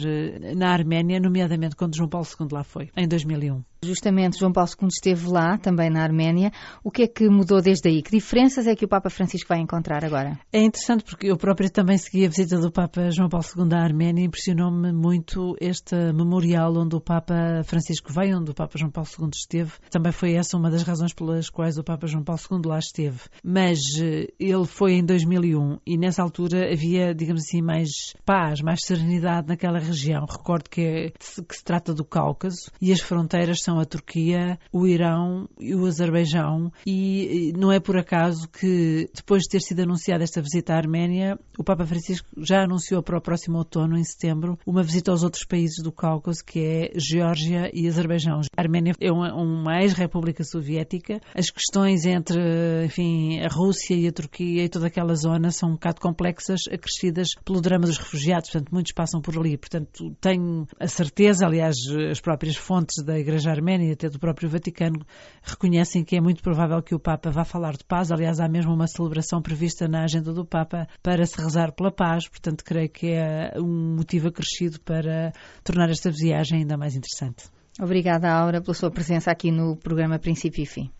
na 0.56 0.70
Arménia, 0.70 1.18
nomeadamente 1.18 1.75
quando 1.75 1.96
João 1.96 2.08
Paulo 2.08 2.28
II 2.40 2.46
lá 2.52 2.62
foi, 2.62 2.90
em 2.96 3.08
2001. 3.08 3.69
Justamente 3.82 4.38
João 4.38 4.52
Paulo 4.52 4.68
II 4.78 4.88
esteve 4.88 5.26
lá, 5.26 5.56
também 5.56 5.88
na 5.88 6.02
Arménia. 6.02 6.52
O 6.84 6.90
que 6.90 7.04
é 7.04 7.06
que 7.06 7.28
mudou 7.30 7.62
desde 7.62 7.88
aí? 7.88 8.02
Que 8.02 8.10
diferenças 8.10 8.66
é 8.66 8.76
que 8.76 8.84
o 8.84 8.88
Papa 8.88 9.08
Francisco 9.08 9.49
vai 9.49 9.58
encontrar 9.58 10.04
agora? 10.04 10.38
É 10.52 10.60
interessante 10.60 11.02
porque 11.02 11.28
eu 11.28 11.37
próprio 11.38 11.70
também 11.70 11.96
segui 11.96 12.26
a 12.26 12.28
visita 12.28 12.58
do 12.58 12.70
Papa 12.70 13.10
João 13.10 13.30
Paulo 13.30 13.46
II 13.56 13.75
à 13.75 13.82
Arménia. 13.82 14.25
Impressionou-me 14.25 14.92
muito 14.92 15.56
este 15.58 15.96
memorial 16.12 16.76
onde 16.76 16.94
o 16.94 17.00
Papa 17.00 17.62
Francisco 17.64 18.12
veio, 18.12 18.38
onde 18.38 18.50
o 18.50 18.54
Papa 18.54 18.76
João 18.76 18.90
Paulo 18.90 19.08
II 19.18 19.30
esteve. 19.34 19.72
Também 19.90 20.12
foi 20.12 20.34
essa 20.34 20.58
uma 20.58 20.70
das 20.70 20.82
razões 20.82 21.14
pelas 21.14 21.49
quais 21.49 21.78
o 21.78 21.82
Papa 21.82 22.06
João 22.06 22.22
Paulo 22.22 22.40
II 22.50 22.60
lá 22.66 22.78
esteve. 22.78 23.20
Mas 23.42 23.78
eh, 23.99 24.26
ele 24.38 24.66
foi 24.66 24.92
em 24.94 25.04
2001 25.04 25.78
e 25.87 25.96
nessa 25.96 26.22
altura 26.22 26.70
havia, 26.70 27.14
digamos 27.14 27.44
assim, 27.44 27.62
mais 27.62 27.88
paz, 28.26 28.60
mais 28.60 28.80
serenidade 28.84 29.49
naquela 29.49 29.78
região. 29.78 30.26
Recordo 30.26 30.68
que, 30.68 30.82
é, 30.82 31.10
que 31.10 31.56
se 31.56 31.64
trata 31.64 31.94
do 31.94 32.04
Cáucaso 32.04 32.70
e 32.78 32.92
as 32.92 33.00
fronteiras 33.00 33.62
são 33.62 33.69
a 33.78 33.84
Turquia, 33.84 34.58
o 34.72 34.86
Irão 34.86 35.48
e 35.58 35.74
o 35.74 35.86
Azerbaijão. 35.86 36.72
E 36.86 37.52
não 37.56 37.70
é 37.70 37.78
por 37.78 37.96
acaso 37.96 38.48
que, 38.48 39.08
depois 39.14 39.42
de 39.42 39.50
ter 39.50 39.60
sido 39.60 39.80
anunciada 39.80 40.24
esta 40.24 40.40
visita 40.40 40.74
à 40.74 40.76
Arménia, 40.76 41.38
o 41.58 41.64
Papa 41.64 41.86
Francisco 41.86 42.28
já 42.38 42.62
anunciou 42.62 43.02
para 43.02 43.18
o 43.18 43.20
próximo 43.20 43.58
outono, 43.58 43.96
em 43.96 44.04
setembro, 44.04 44.58
uma 44.66 44.82
visita 44.82 45.10
aos 45.10 45.22
outros 45.22 45.44
países 45.44 45.82
do 45.82 45.92
Cáucaso, 45.92 46.44
que 46.44 46.60
é 46.60 46.92
Geórgia 46.96 47.70
e 47.72 47.86
Azerbaijão. 47.86 48.40
A 48.56 48.60
Arménia 48.60 48.94
é 49.00 49.12
uma, 49.12 49.34
uma 49.34 49.82
ex-república 49.82 50.42
soviética. 50.44 51.20
As 51.34 51.50
questões 51.50 52.04
entre, 52.06 52.84
enfim, 52.84 53.40
a 53.40 53.48
Rússia 53.48 53.94
e 53.94 54.08
a 54.08 54.12
Turquia 54.12 54.64
e 54.64 54.68
toda 54.68 54.86
aquela 54.86 55.14
zona 55.14 55.50
são 55.50 55.70
um 55.70 55.72
bocado 55.72 56.00
complexas, 56.00 56.60
acrescidas 56.70 57.28
pelo 57.44 57.60
drama 57.60 57.86
dos 57.86 57.98
refugiados. 57.98 58.50
Portanto, 58.50 58.70
muitos 58.72 58.92
passam 58.92 59.20
por 59.20 59.36
ali. 59.38 59.56
Portanto, 59.56 60.14
tenho 60.20 60.66
a 60.78 60.86
certeza, 60.86 61.46
aliás, 61.46 61.76
as 62.10 62.20
próprias 62.20 62.56
fontes 62.56 63.04
da 63.04 63.18
Igreja 63.18 63.50
Arménia, 63.61 63.93
até 63.93 64.09
do 64.09 64.19
próprio 64.19 64.49
Vaticano, 64.49 65.00
reconhecem 65.43 66.02
que 66.02 66.17
é 66.17 66.21
muito 66.21 66.43
provável 66.43 66.83
que 66.83 66.95
o 66.95 66.99
Papa 66.99 67.31
vá 67.31 67.45
falar 67.45 67.76
de 67.76 67.85
paz. 67.85 68.11
Aliás, 68.11 68.40
há 68.40 68.49
mesmo 68.49 68.73
uma 68.73 68.87
celebração 68.87 69.43
prevista 69.43 69.87
na 69.87 70.05
agenda 70.05 70.33
do 70.33 70.45
Papa 70.45 70.88
para 71.02 71.25
se 71.26 71.40
rezar 71.40 71.73
pela 71.73 71.93
paz. 71.93 72.26
Portanto, 72.29 72.64
creio 72.64 72.88
que 72.88 73.09
é 73.12 73.52
um 73.57 73.97
motivo 73.97 74.29
acrescido 74.29 74.81
para 74.81 75.33
tornar 75.62 75.90
esta 75.90 76.11
viagem 76.11 76.61
ainda 76.61 76.76
mais 76.76 76.97
interessante. 76.97 77.45
Obrigada, 77.81 78.31
Aura, 78.31 78.61
pela 78.61 78.75
sua 78.75 78.90
presença 78.90 79.31
aqui 79.31 79.50
no 79.50 79.76
programa 79.76 80.19
Princípio 80.19 80.62
e 80.62 80.67
Fim. 80.67 80.90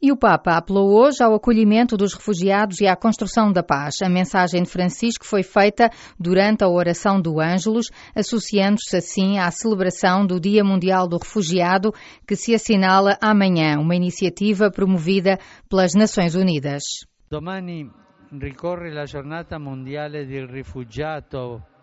E 0.00 0.12
o 0.12 0.16
Papa 0.16 0.56
apelou 0.56 0.92
hoje 0.92 1.24
ao 1.24 1.34
acolhimento 1.34 1.96
dos 1.96 2.14
refugiados 2.14 2.80
e 2.80 2.86
à 2.86 2.94
construção 2.94 3.50
da 3.52 3.64
paz. 3.64 3.96
A 4.00 4.08
mensagem 4.08 4.62
de 4.62 4.70
Francisco 4.70 5.26
foi 5.26 5.42
feita 5.42 5.90
durante 6.16 6.62
a 6.62 6.68
oração 6.68 7.20
do 7.20 7.40
Ângelus, 7.40 7.90
associando-se 8.14 8.96
assim 8.96 9.40
à 9.40 9.50
celebração 9.50 10.24
do 10.24 10.38
Dia 10.38 10.62
Mundial 10.62 11.08
do 11.08 11.18
Refugiado, 11.18 11.92
que 12.24 12.36
se 12.36 12.54
assinala 12.54 13.18
amanhã, 13.20 13.80
uma 13.80 13.96
iniciativa 13.96 14.70
promovida 14.70 15.36
pelas 15.68 15.94
Nações 15.94 16.36
Unidas. 16.36 16.82
Domani 17.28 17.90
ricorre 18.30 18.92
la 18.92 19.04
giornata 19.04 19.58
mondiale 19.58 20.26
del 20.26 20.46
ONU. 20.46 21.77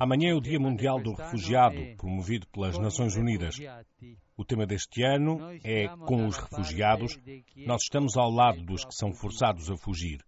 Amanhã 0.00 0.30
é 0.30 0.34
o 0.34 0.40
Dia 0.40 0.58
Mundial 0.58 1.00
do 1.02 1.12
Refugiado, 1.12 1.96
promovido 1.96 2.46
pelas 2.48 2.78
Nações 2.78 3.16
Unidas. 3.16 3.56
O 4.36 4.44
tema 4.44 4.66
deste 4.66 5.02
ano 5.02 5.38
é 5.64 5.88
Com 6.06 6.26
os 6.26 6.36
Refugiados. 6.36 7.18
Nós 7.56 7.82
estamos 7.82 8.16
ao 8.16 8.30
lado 8.30 8.62
dos 8.62 8.84
que 8.84 8.94
são 8.94 9.12
forçados 9.12 9.70
a 9.70 9.76
fugir. 9.76 10.20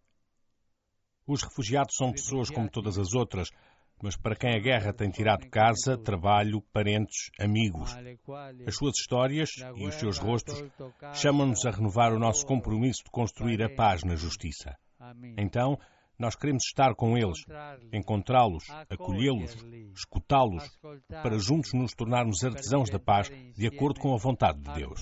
Os 1.29 1.43
refugiados 1.43 1.95
são 1.95 2.11
pessoas 2.11 2.49
como 2.49 2.71
todas 2.71 2.99
as 2.99 3.13
outras, 3.13 3.51
mas 4.03 4.17
para 4.17 4.35
quem 4.35 4.55
a 4.55 4.59
guerra 4.59 4.95
tem 4.95 5.11
tirado 5.11 5.47
casa, 5.51 5.99
trabalho, 5.99 6.63
parentes, 6.73 7.31
amigos. 7.39 7.95
As 8.67 8.75
suas 8.75 8.95
histórias 8.99 9.51
e 9.77 9.87
os 9.87 9.95
seus 9.97 10.17
rostos 10.17 10.65
chamam-nos 11.13 11.67
a 11.67 11.71
renovar 11.71 12.15
o 12.15 12.19
nosso 12.19 12.47
compromisso 12.47 13.05
de 13.05 13.11
construir 13.11 13.63
a 13.63 13.69
paz 13.69 14.05
na 14.05 14.17
justiça. 14.17 14.75
Então, 15.37 15.79
nós 16.19 16.35
queremos 16.35 16.65
estar 16.65 16.95
com 16.95 17.17
eles, 17.17 17.45
encontrá-los, 17.93 18.65
acolhê-los, 18.91 19.57
escutá-los, 19.95 20.69
para 21.09 21.39
juntos 21.39 21.73
nos 21.73 21.95
tornarmos 21.95 22.43
artesãos 22.43 22.91
da 22.91 22.99
paz 22.99 23.31
de 23.57 23.67
acordo 23.67 24.01
com 24.01 24.15
a 24.15 24.19
vontade 24.19 24.61
de 24.61 24.75
Deus. 24.75 25.01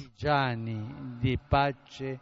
de 1.21 1.39
pace 1.49 2.21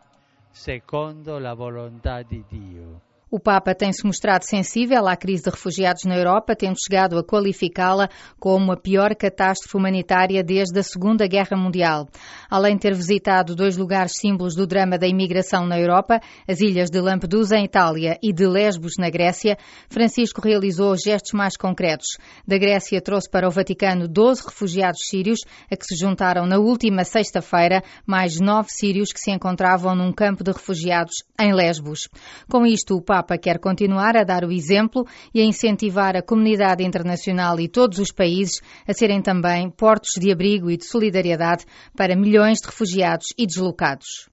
secondo 0.53 1.39
la 1.41 1.55
volontà 1.55 2.23
di 2.23 2.45
Dio. 2.49 3.13
O 3.35 3.41
Papa 3.41 3.75
tem-se 3.75 4.07
mostrado 4.07 4.45
sensível 4.45 5.09
à 5.09 5.17
crise 5.17 5.43
de 5.43 5.50
refugiados 5.50 6.05
na 6.05 6.17
Europa, 6.17 6.55
tendo 6.55 6.76
chegado 6.79 7.19
a 7.19 7.25
qualificá-la 7.25 8.09
como 8.38 8.71
a 8.71 8.76
pior 8.76 9.12
catástrofe 9.17 9.76
humanitária 9.76 10.41
desde 10.41 10.79
a 10.79 10.85
Segunda 10.85 11.26
Guerra 11.26 11.57
Mundial. 11.57 12.07
Além 12.49 12.76
de 12.76 12.83
ter 12.83 12.95
visitado 12.95 13.57
dois 13.57 13.76
lugares 13.76 14.12
símbolos 14.21 14.55
do 14.55 14.69
drama 14.69 14.97
da 14.97 15.09
imigração 15.09 15.67
na 15.67 15.76
Europa, 15.76 16.21
as 16.47 16.61
ilhas 16.61 16.91
de 16.91 17.00
Lampedusa, 17.00 17.57
em 17.57 17.64
Itália, 17.64 18.17
e 18.23 18.33
de 18.33 18.47
Lesbos, 18.47 18.93
na 19.00 19.11
Grécia, 19.11 19.59
Francisco 19.88 20.41
realizou 20.41 20.95
gestos 20.97 21.33
mais 21.33 21.57
concretos. 21.57 22.17
Da 22.47 22.57
Grécia 22.57 23.00
trouxe 23.00 23.29
para 23.29 23.49
o 23.49 23.50
Vaticano 23.50 24.07
12 24.07 24.45
refugiados 24.45 25.00
sírios, 25.09 25.41
a 25.69 25.76
que 25.76 25.85
se 25.85 25.97
juntaram 25.97 26.47
na 26.47 26.61
última 26.61 27.03
sexta-feira 27.03 27.83
mais 28.07 28.38
nove 28.38 28.69
sírios 28.71 29.12
que 29.12 29.19
se 29.19 29.33
encontravam 29.33 29.93
num 29.97 30.12
campo 30.12 30.45
de 30.45 30.53
refugiados 30.53 31.25
em 31.41 31.53
Lesbos. 31.53 32.09
Com 32.49 32.64
isto, 32.64 32.95
o 32.95 33.03
Papa 33.03 33.24
Papa 33.25 33.38
quer 33.38 33.59
continuar 33.59 34.16
a 34.16 34.23
dar 34.23 34.45
o 34.45 34.52
exemplo 34.52 35.07
e 35.35 35.40
a 35.40 35.45
incentivar 35.45 36.14
a 36.14 36.23
comunidade 36.23 36.85
internacional 36.85 37.59
e 37.59 37.69
todos 37.69 37.99
os 37.99 38.12
países 38.12 38.61
a 38.87 38.93
serem 38.93 39.23
também 39.23 39.71
portos 39.71 40.11
de 40.21 40.31
abrigo 40.31 40.71
e 40.71 40.76
de 40.76 40.85
solidariedade 40.85 41.64
para 41.97 42.14
milhões 42.14 42.61
de 42.61 42.66
refugiados 42.66 43.28
e 43.38 43.47
deslocados. 43.47 44.28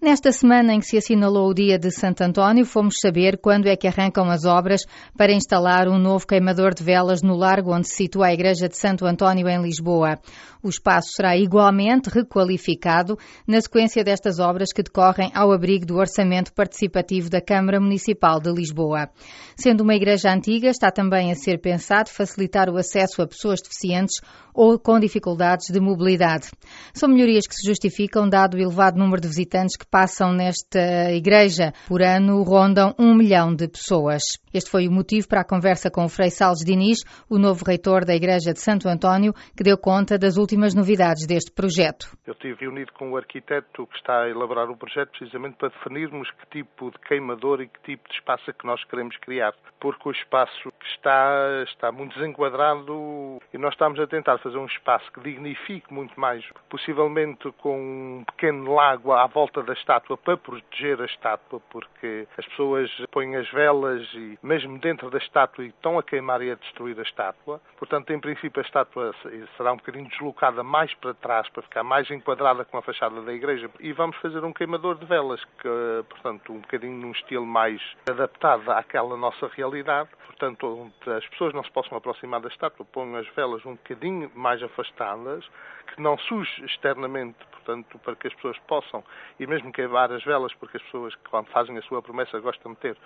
Nesta 0.00 0.30
semana 0.30 0.72
em 0.72 0.78
que 0.78 0.86
se 0.86 0.96
assinalou 0.96 1.50
o 1.50 1.54
dia 1.54 1.76
de 1.76 1.90
Santo 1.90 2.22
António, 2.22 2.64
fomos 2.64 2.98
saber 3.02 3.36
quando 3.36 3.66
é 3.66 3.74
que 3.74 3.88
arrancam 3.88 4.30
as 4.30 4.44
obras 4.44 4.82
para 5.16 5.32
instalar 5.32 5.88
um 5.88 5.98
novo 5.98 6.24
queimador 6.24 6.72
de 6.72 6.84
velas 6.84 7.20
no 7.20 7.34
largo 7.34 7.74
onde 7.74 7.88
se 7.88 7.96
situa 7.96 8.28
a 8.28 8.32
Igreja 8.32 8.68
de 8.68 8.78
Santo 8.78 9.04
António 9.04 9.48
em 9.48 9.60
Lisboa. 9.60 10.20
O 10.62 10.68
espaço 10.68 11.08
será 11.16 11.36
igualmente 11.36 12.10
requalificado 12.10 13.18
na 13.46 13.60
sequência 13.60 14.04
destas 14.04 14.38
obras 14.38 14.72
que 14.72 14.84
decorrem 14.84 15.32
ao 15.34 15.52
abrigo 15.52 15.86
do 15.86 15.96
orçamento 15.96 16.52
participativo 16.52 17.28
da 17.28 17.40
Câmara 17.40 17.80
Municipal 17.80 18.40
de 18.40 18.52
Lisboa. 18.52 19.08
Sendo 19.56 19.82
uma 19.82 19.94
igreja 19.94 20.32
antiga, 20.32 20.68
está 20.68 20.92
também 20.92 21.32
a 21.32 21.34
ser 21.34 21.58
pensado 21.60 22.08
facilitar 22.08 22.70
o 22.70 22.76
acesso 22.76 23.20
a 23.20 23.26
pessoas 23.26 23.60
deficientes 23.60 24.20
ou 24.52 24.76
com 24.76 24.98
dificuldades 24.98 25.72
de 25.72 25.80
mobilidade. 25.80 26.50
São 26.92 27.08
melhorias 27.08 27.46
que 27.46 27.54
se 27.54 27.64
justificam 27.64 28.28
dado 28.28 28.56
o 28.56 28.60
elevado 28.60 28.98
número 28.98 29.20
de 29.20 29.28
visitantes 29.28 29.76
que 29.76 29.86
passam 29.90 30.32
nesta 30.32 31.12
igreja. 31.12 31.72
Por 31.86 32.02
ano 32.02 32.42
rondam 32.42 32.94
um 32.98 33.14
milhão 33.14 33.54
de 33.54 33.68
pessoas. 33.68 34.22
Este 34.52 34.70
foi 34.70 34.88
o 34.88 34.92
motivo 34.92 35.28
para 35.28 35.42
a 35.42 35.44
conversa 35.44 35.90
com 35.90 36.04
o 36.04 36.08
Frei 36.08 36.30
Salles 36.30 36.64
Diniz, 36.64 36.98
o 37.28 37.38
novo 37.38 37.64
reitor 37.64 38.04
da 38.04 38.14
Igreja 38.14 38.52
de 38.52 38.60
Santo 38.60 38.88
António, 38.88 39.32
que 39.56 39.62
deu 39.62 39.76
conta 39.76 40.18
das 40.18 40.36
últimas 40.36 40.74
novidades 40.74 41.26
deste 41.26 41.52
projeto. 41.52 42.16
Eu 42.26 42.32
estive 42.32 42.56
reunido 42.60 42.92
com 42.92 43.12
o 43.12 43.16
arquiteto 43.16 43.86
que 43.86 43.96
está 43.96 44.22
a 44.22 44.28
elaborar 44.28 44.70
o 44.70 44.76
projeto 44.76 45.10
precisamente 45.10 45.56
para 45.56 45.68
definirmos 45.68 46.30
que 46.30 46.58
tipo 46.62 46.90
de 46.90 46.98
queimador 47.00 47.60
e 47.60 47.68
que 47.68 47.80
tipo 47.82 48.08
de 48.08 48.14
espaço 48.14 48.50
é 48.50 48.52
que 48.52 48.66
nós 48.66 48.82
queremos 48.84 49.16
criar, 49.18 49.52
porque 49.80 50.08
o 50.08 50.12
espaço 50.12 50.72
que 50.78 50.86
está 50.94 51.64
está 51.66 51.92
muito 51.92 52.18
desenquadrado 52.18 53.38
e 53.52 53.58
nós 53.58 53.72
estamos 53.74 53.98
a 54.00 54.06
tentar 54.06 54.38
fazer 54.38 54.58
um 54.58 54.66
espaço 54.66 55.10
que 55.12 55.20
dignifique 55.20 55.92
muito 55.92 56.18
mais, 56.18 56.44
possivelmente 56.68 57.50
com 57.58 57.78
um 58.20 58.24
pequeno 58.24 58.74
lago 58.74 59.12
à 59.12 59.26
volta 59.26 59.62
da 59.62 59.72
estátua 59.78 60.16
para 60.16 60.36
proteger 60.36 61.00
a 61.00 61.06
estátua, 61.06 61.60
porque 61.70 62.26
as 62.36 62.46
pessoas 62.46 62.90
põem 63.10 63.36
as 63.36 63.48
velas 63.50 64.06
e 64.14 64.38
mesmo 64.42 64.78
dentro 64.78 65.10
da 65.10 65.18
estátua 65.18 65.64
estão 65.64 65.98
a 65.98 66.02
queimar 66.02 66.42
e 66.42 66.50
a 66.50 66.54
destruir 66.54 66.98
a 66.98 67.02
estátua. 67.02 67.60
Portanto, 67.78 68.12
em 68.12 68.20
princípio, 68.20 68.60
a 68.60 68.64
estátua 68.64 69.14
será 69.56 69.72
um 69.72 69.76
bocadinho 69.76 70.08
deslocada 70.08 70.62
mais 70.62 70.92
para 70.94 71.14
trás 71.14 71.48
para 71.48 71.62
ficar 71.62 71.82
mais 71.82 72.10
enquadrada 72.10 72.64
com 72.64 72.78
a 72.78 72.82
fachada 72.82 73.22
da 73.22 73.32
igreja 73.32 73.70
e 73.80 73.92
vamos 73.92 74.16
fazer 74.18 74.44
um 74.44 74.52
queimador 74.52 74.96
de 74.96 75.06
velas, 75.06 75.42
que, 75.60 76.04
portanto, 76.08 76.52
um 76.52 76.60
bocadinho 76.60 77.00
num 77.00 77.12
estilo 77.12 77.46
mais 77.46 77.80
adaptado 78.08 78.70
àquela 78.70 79.16
nossa 79.16 79.48
realidade. 79.48 80.08
Portanto, 80.26 80.66
onde 80.66 81.16
as 81.16 81.26
pessoas 81.28 81.52
não 81.52 81.64
se 81.64 81.70
possam 81.72 81.98
aproximar 81.98 82.40
da 82.40 82.48
estátua, 82.48 82.86
ponham 82.86 83.16
as 83.16 83.26
velas 83.34 83.64
um 83.66 83.72
bocadinho 83.72 84.30
mais 84.34 84.62
afastadas, 84.62 85.44
que 85.88 86.00
não 86.00 86.16
suje 86.18 86.64
externamente, 86.64 87.36
portanto, 87.68 87.98
para 87.98 88.16
que 88.16 88.26
as 88.28 88.34
pessoas 88.34 88.58
possam, 88.60 89.04
e 89.38 89.46
mesmo 89.46 89.70
queimar 89.72 90.10
as 90.10 90.24
velas, 90.24 90.54
porque 90.54 90.78
as 90.78 90.82
pessoas, 90.84 91.14
quando 91.30 91.46
fazem 91.48 91.76
a 91.76 91.82
sua 91.82 92.00
promessa, 92.00 92.40
gostam 92.40 92.72
de 92.72 92.78
ter 92.78 92.96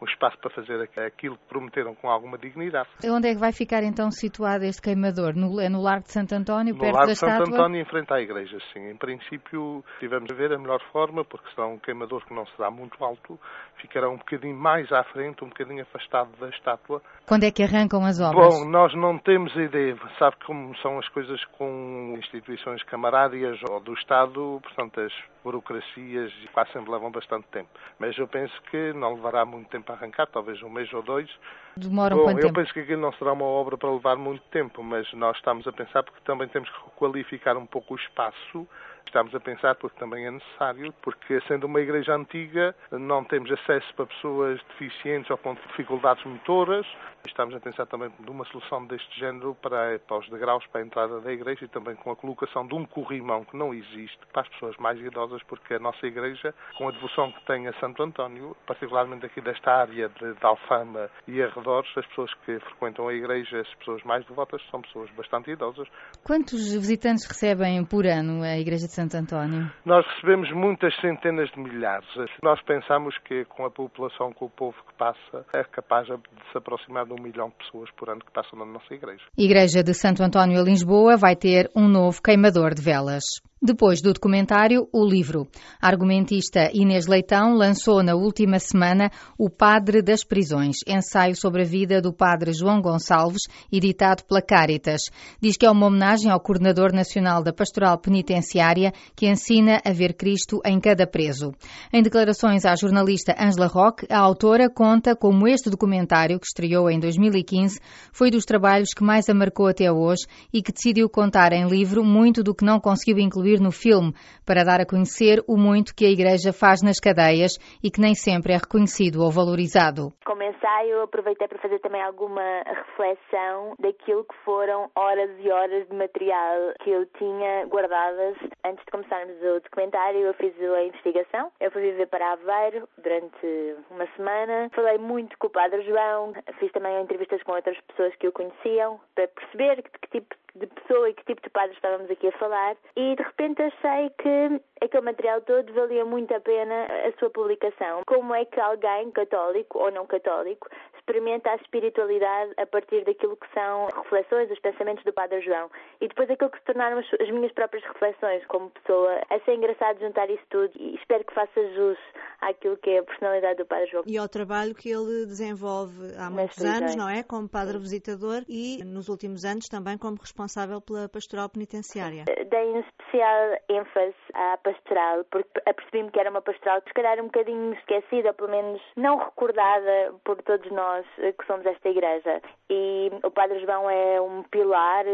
um 0.00 0.06
espaço 0.06 0.38
para 0.38 0.50
fazer 0.50 0.88
aquilo 0.96 1.36
que 1.36 1.44
prometeram 1.48 1.94
com 1.94 2.08
alguma 2.08 2.38
dignidade. 2.38 2.88
Onde 3.04 3.28
é 3.28 3.34
que 3.34 3.40
vai 3.40 3.52
ficar 3.52 3.82
então 3.82 4.10
situado 4.10 4.64
este 4.64 4.80
queimador? 4.80 5.34
No, 5.36 5.60
é 5.60 5.68
no 5.68 5.82
Largo 5.82 6.04
de 6.04 6.12
Santo 6.12 6.34
António, 6.34 6.74
no 6.74 6.80
perto 6.80 6.94
Largo 6.94 7.08
da 7.08 7.12
de 7.12 7.18
Santo 7.18 7.32
estátua? 7.32 7.54
António, 7.54 7.80
em 7.82 7.84
frente 7.84 8.12
à 8.12 8.20
igreja, 8.20 8.58
sim. 8.72 8.90
Em 8.90 8.96
princípio, 8.96 9.84
tivemos 9.98 10.30
a 10.30 10.34
ver 10.34 10.52
a 10.52 10.58
melhor 10.58 10.80
forma, 10.90 11.24
porque 11.24 11.48
será 11.54 11.66
um 11.66 11.78
queimador 11.78 12.24
que 12.24 12.34
não 12.34 12.46
será 12.56 12.70
muito 12.70 13.02
alto, 13.04 13.38
ficará 13.76 14.08
um 14.08 14.16
bocadinho 14.16 14.56
mais 14.56 14.90
à 14.92 15.04
frente, 15.04 15.44
um 15.44 15.48
bocadinho 15.48 15.82
afastado 15.82 16.30
da 16.40 16.48
estátua. 16.48 17.02
Quando 17.26 17.44
é 17.44 17.50
que 17.50 17.62
arrancam 17.62 18.04
as 18.04 18.20
obras? 18.20 18.54
Bom, 18.54 18.68
nós 18.68 18.94
não 18.94 19.18
temos 19.18 19.54
ideia. 19.54 19.96
Sabe 20.18 20.36
como 20.46 20.76
são 20.78 20.98
as 20.98 21.08
coisas 21.08 21.42
com 21.58 22.14
instituições 22.18 22.82
camarárias 22.84 23.58
ou 23.68 23.80
do 23.80 23.94
Estado, 23.94 24.60
portanto, 24.62 25.00
as 25.00 25.12
burocracias 25.42 26.32
quase 26.52 26.72
sempre 26.72 26.90
levam 26.90 27.10
bastante 27.10 27.46
tempo. 27.48 27.68
Mas 27.98 28.16
eu 28.18 28.28
penso 28.28 28.54
que 28.70 28.92
não 28.92 29.14
levará 29.14 29.44
muito 29.44 29.68
tempo 29.68 29.89
a 29.90 29.94
arrancar, 29.94 30.26
talvez 30.26 30.62
um 30.62 30.70
mês 30.70 30.92
ou 30.92 31.02
dois. 31.02 31.28
Demoram 31.76 32.16
Bom, 32.16 32.24
quanto 32.24 32.38
eu 32.38 32.42
tempo? 32.44 32.54
penso 32.60 32.72
que 32.72 32.80
aquilo 32.80 33.00
não 33.00 33.12
será 33.14 33.32
uma 33.32 33.44
obra 33.44 33.76
para 33.76 33.90
levar 33.90 34.16
muito 34.16 34.42
tempo, 34.50 34.82
mas 34.82 35.10
nós 35.12 35.36
estamos 35.36 35.66
a 35.66 35.72
pensar 35.72 36.02
porque 36.02 36.20
também 36.24 36.48
temos 36.48 36.68
que 36.68 36.78
qualificar 36.96 37.56
um 37.56 37.66
pouco 37.66 37.94
o 37.94 37.96
espaço. 37.96 38.66
Estamos 39.06 39.34
a 39.34 39.40
pensar 39.40 39.74
porque 39.74 39.98
também 39.98 40.26
é 40.26 40.30
necessário, 40.30 40.92
porque 41.02 41.40
sendo 41.48 41.66
uma 41.66 41.80
igreja 41.80 42.14
antiga, 42.14 42.74
não 42.92 43.24
temos 43.24 43.50
acesso 43.50 43.92
para 43.94 44.06
pessoas 44.06 44.60
deficientes 44.68 45.30
ou 45.30 45.38
com 45.38 45.54
dificuldades 45.54 46.24
motoras. 46.24 46.86
Estamos 47.26 47.54
a 47.54 47.60
pensar 47.60 47.86
também 47.86 48.10
numa 48.20 48.44
solução 48.46 48.86
deste 48.86 49.18
género 49.18 49.54
para, 49.60 49.98
para 49.98 50.18
os 50.18 50.28
degraus 50.30 50.64
para 50.68 50.80
a 50.80 50.84
entrada 50.84 51.20
da 51.20 51.32
igreja 51.32 51.64
e 51.64 51.68
também 51.68 51.94
com 51.96 52.10
a 52.10 52.16
colocação 52.16 52.66
de 52.66 52.74
um 52.74 52.86
corrimão 52.86 53.44
que 53.44 53.56
não 53.56 53.74
existe 53.74 54.18
para 54.32 54.42
as 54.42 54.48
pessoas 54.48 54.76
mais 54.78 54.98
idosas, 55.00 55.42
porque 55.44 55.74
a 55.74 55.78
nossa 55.78 56.06
igreja, 56.06 56.54
com 56.78 56.88
a 56.88 56.92
devoção 56.92 57.30
que 57.32 57.44
tem 57.46 57.68
a 57.68 57.72
Santo 57.80 58.02
António, 58.02 58.56
particularmente 58.66 59.26
aqui 59.26 59.40
desta 59.40 59.70
área 59.70 60.08
de, 60.08 60.34
de 60.34 60.46
Alfama 60.46 61.10
e 61.26 61.42
arredores, 61.42 61.90
as 61.96 62.06
pessoas 62.06 62.32
que 62.46 62.58
frequentam 62.60 63.08
a 63.08 63.14
igreja, 63.14 63.60
as 63.60 63.74
pessoas 63.74 64.02
mais 64.04 64.24
devotas, 64.26 64.62
são 64.70 64.80
pessoas 64.80 65.10
bastante 65.10 65.50
idosas. 65.50 65.86
Quantos 66.24 66.72
visitantes 66.74 67.26
recebem 67.26 67.84
por 67.84 68.06
ano 68.06 68.42
a 68.42 68.58
Igreja 68.58 68.86
de 68.90 68.94
Santo 68.94 69.16
António? 69.16 69.70
Nós 69.84 70.04
recebemos 70.06 70.50
muitas 70.52 70.94
centenas 71.00 71.48
de 71.50 71.60
milhares. 71.60 72.08
Nós 72.42 72.60
pensamos 72.62 73.16
que 73.18 73.44
com 73.44 73.64
a 73.64 73.70
população, 73.70 74.32
com 74.32 74.46
o 74.46 74.50
povo 74.50 74.76
que 74.88 74.94
passa, 74.94 75.46
é 75.54 75.62
capaz 75.64 76.06
de 76.06 76.14
se 76.50 76.58
aproximar 76.58 77.06
de 77.06 77.12
um 77.12 77.22
milhão 77.22 77.48
de 77.48 77.54
pessoas 77.64 77.88
por 77.92 78.10
ano 78.10 78.20
que 78.20 78.32
passam 78.32 78.58
na 78.58 78.66
nossa 78.66 78.92
igreja. 78.92 79.22
Igreja 79.38 79.82
de 79.82 79.94
Santo 79.94 80.22
António 80.22 80.60
em 80.60 80.64
Lisboa 80.64 81.16
vai 81.16 81.36
ter 81.36 81.70
um 81.74 81.88
novo 81.88 82.20
queimador 82.20 82.74
de 82.74 82.82
velas. 82.82 83.22
Depois 83.62 84.00
do 84.00 84.14
documentário, 84.14 84.88
o 84.90 85.04
livro. 85.04 85.46
A 85.82 85.86
argumentista 85.86 86.70
Inês 86.72 87.06
Leitão 87.06 87.52
lançou 87.52 88.02
na 88.02 88.14
última 88.14 88.58
semana 88.58 89.10
O 89.36 89.50
Padre 89.50 90.00
das 90.00 90.24
Prisões, 90.24 90.76
ensaio 90.86 91.36
sobre 91.36 91.60
a 91.60 91.66
vida 91.66 92.00
do 92.00 92.10
padre 92.10 92.54
João 92.54 92.80
Gonçalves, 92.80 93.42
editado 93.70 94.24
pela 94.24 94.40
Caritas. 94.40 95.02
Diz 95.42 95.58
que 95.58 95.66
é 95.66 95.70
uma 95.70 95.88
homenagem 95.88 96.30
ao 96.30 96.40
coordenador 96.40 96.90
nacional 96.94 97.42
da 97.42 97.52
Pastoral 97.52 97.98
Penitenciária 97.98 98.94
que 99.14 99.28
ensina 99.28 99.78
a 99.84 99.92
ver 99.92 100.14
Cristo 100.14 100.62
em 100.64 100.80
cada 100.80 101.06
preso. 101.06 101.52
Em 101.92 102.02
declarações 102.02 102.64
à 102.64 102.74
jornalista 102.74 103.36
Angela 103.38 103.66
Roque, 103.66 104.06
a 104.08 104.20
autora 104.20 104.70
conta 104.70 105.14
como 105.14 105.46
este 105.46 105.68
documentário, 105.68 106.40
que 106.40 106.46
estreou 106.46 106.88
em 106.88 106.98
2015, 106.98 107.78
foi 108.10 108.30
dos 108.30 108.46
trabalhos 108.46 108.94
que 108.96 109.04
mais 109.04 109.28
a 109.28 109.34
marcou 109.34 109.66
até 109.66 109.92
hoje 109.92 110.22
e 110.50 110.62
que 110.62 110.72
decidiu 110.72 111.10
contar 111.10 111.52
em 111.52 111.68
livro 111.68 112.02
muito 112.02 112.42
do 112.42 112.54
que 112.54 112.64
não 112.64 112.80
conseguiu 112.80 113.18
incluir 113.18 113.49
no 113.58 113.72
filme, 113.72 114.12
para 114.46 114.62
dar 114.62 114.80
a 114.80 114.86
conhecer 114.86 115.42
o 115.48 115.56
muito 115.56 115.94
que 115.94 116.04
a 116.04 116.10
Igreja 116.10 116.52
faz 116.52 116.82
nas 116.82 117.00
cadeias 117.00 117.58
e 117.82 117.90
que 117.90 118.00
nem 118.00 118.14
sempre 118.14 118.52
é 118.52 118.56
reconhecido 118.56 119.22
ou 119.22 119.30
valorizado. 119.30 120.12
Como 120.24 120.42
ensaio, 120.42 121.02
aproveitei 121.02 121.48
para 121.48 121.58
fazer 121.58 121.80
também 121.80 122.02
alguma 122.02 122.62
reflexão 122.64 123.74
daquilo 123.78 124.24
que 124.24 124.36
foram 124.44 124.90
horas 124.94 125.30
e 125.40 125.50
horas 125.50 125.88
de 125.88 125.96
material 125.96 126.74
que 126.82 126.90
eu 126.90 127.06
tinha 127.18 127.66
guardadas. 127.66 128.36
Antes 128.64 128.84
de 128.84 128.90
começarmos 128.90 129.36
o 129.42 129.60
documentário, 129.60 130.20
eu 130.20 130.34
fiz 130.34 130.54
a 130.60 130.84
investigação. 130.84 131.50
Eu 131.60 131.70
fui 131.70 131.82
viver 131.82 132.06
para 132.06 132.32
Aveiro 132.32 132.88
durante 133.02 133.76
uma 133.90 134.06
semana. 134.16 134.68
Falei 134.74 134.98
muito 134.98 135.36
com 135.38 135.46
o 135.46 135.50
Padre 135.50 135.82
João, 135.82 136.32
fiz 136.58 136.70
também 136.72 137.00
entrevistas 137.00 137.42
com 137.42 137.52
outras 137.52 137.78
pessoas 137.88 138.14
que 138.16 138.28
o 138.28 138.32
conheciam, 138.32 139.00
para 139.14 139.28
perceber 139.28 139.82
que, 139.82 139.90
que 139.90 140.20
tipo 140.20 140.34
de 140.34 140.49
pessoa 140.58 141.08
e 141.08 141.14
que 141.14 141.24
tipo 141.24 141.42
de 141.42 141.50
padre 141.50 141.74
estávamos 141.74 142.10
aqui 142.10 142.28
a 142.28 142.38
falar 142.38 142.76
e 142.96 143.14
de 143.14 143.22
repente 143.22 143.62
achei 143.62 144.10
que 144.18 144.60
aquele 144.80 145.04
material 145.04 145.40
todo 145.42 145.72
valia 145.72 146.04
muito 146.04 146.34
a 146.34 146.40
pena 146.40 146.86
a 147.06 147.18
sua 147.18 147.30
publicação. 147.30 148.02
Como 148.06 148.34
é 148.34 148.44
que 148.44 148.60
alguém 148.60 149.10
católico 149.12 149.78
ou 149.78 149.90
não 149.90 150.06
católico 150.06 150.68
experimenta 150.98 151.50
a 151.50 151.56
espiritualidade 151.56 152.52
a 152.56 152.66
partir 152.66 153.04
daquilo 153.04 153.36
que 153.36 153.46
são 153.52 153.88
reflexões, 153.94 154.50
os 154.50 154.58
pensamentos 154.60 155.04
do 155.04 155.12
Padre 155.12 155.40
João 155.40 155.70
e 156.00 156.08
depois 156.08 156.30
aquilo 156.30 156.50
que 156.50 156.58
se 156.58 156.64
tornaram 156.64 156.98
as, 156.98 157.06
as 157.20 157.30
minhas 157.30 157.52
próprias 157.52 157.84
reflexões 157.84 158.44
como 158.46 158.70
pessoa. 158.70 159.20
Achei 159.30 159.54
engraçado 159.54 160.00
juntar 160.00 160.28
isso 160.30 160.44
tudo 160.50 160.70
e 160.76 160.94
espero 160.96 161.24
que 161.24 161.34
faça 161.34 161.60
jus 161.74 161.98
àquilo 162.40 162.76
que 162.76 162.90
é 162.90 162.98
a 162.98 163.02
personalidade 163.02 163.58
do 163.58 163.66
Padre 163.66 163.90
João. 163.90 164.04
E 164.06 164.18
ao 164.18 164.28
trabalho 164.28 164.74
que 164.74 164.90
ele 164.90 165.26
desenvolve 165.26 166.14
há 166.16 166.30
muitos 166.30 166.62
anos, 166.64 166.96
não 166.96 167.08
é? 167.08 167.22
Como 167.22 167.48
Padre 167.48 167.78
Visitador 167.78 168.42
e 168.48 168.82
nos 168.84 169.08
últimos 169.08 169.44
anos 169.44 169.68
também 169.68 169.96
como 169.98 170.16
responsável 170.16 170.49
pela 170.86 171.08
pastoral 171.08 171.48
penitenciária. 171.48 172.24
Dei 172.26 172.66
um 172.72 172.80
especial 172.80 173.58
ênfase 173.68 174.14
à 174.34 174.56
pastoral, 174.58 175.24
porque 175.30 175.60
apercebi-me 175.66 176.10
que 176.10 176.20
era 176.20 176.30
uma 176.30 176.42
pastoral 176.42 176.80
se 176.86 176.94
calhar 176.94 177.20
um 177.20 177.26
bocadinho 177.26 177.72
esquecida, 177.74 178.32
pelo 178.32 178.50
menos 178.50 178.80
não 178.96 179.18
recordada 179.18 180.14
por 180.24 180.40
todos 180.42 180.70
nós 180.70 181.06
que 181.16 181.46
somos 181.46 181.66
esta 181.66 181.88
igreja. 181.88 182.40
E 182.68 183.10
o 183.24 183.30
Padre 183.30 183.60
João 183.60 183.90
é 183.90 184.20
um 184.20 184.42
pilar 184.44 185.04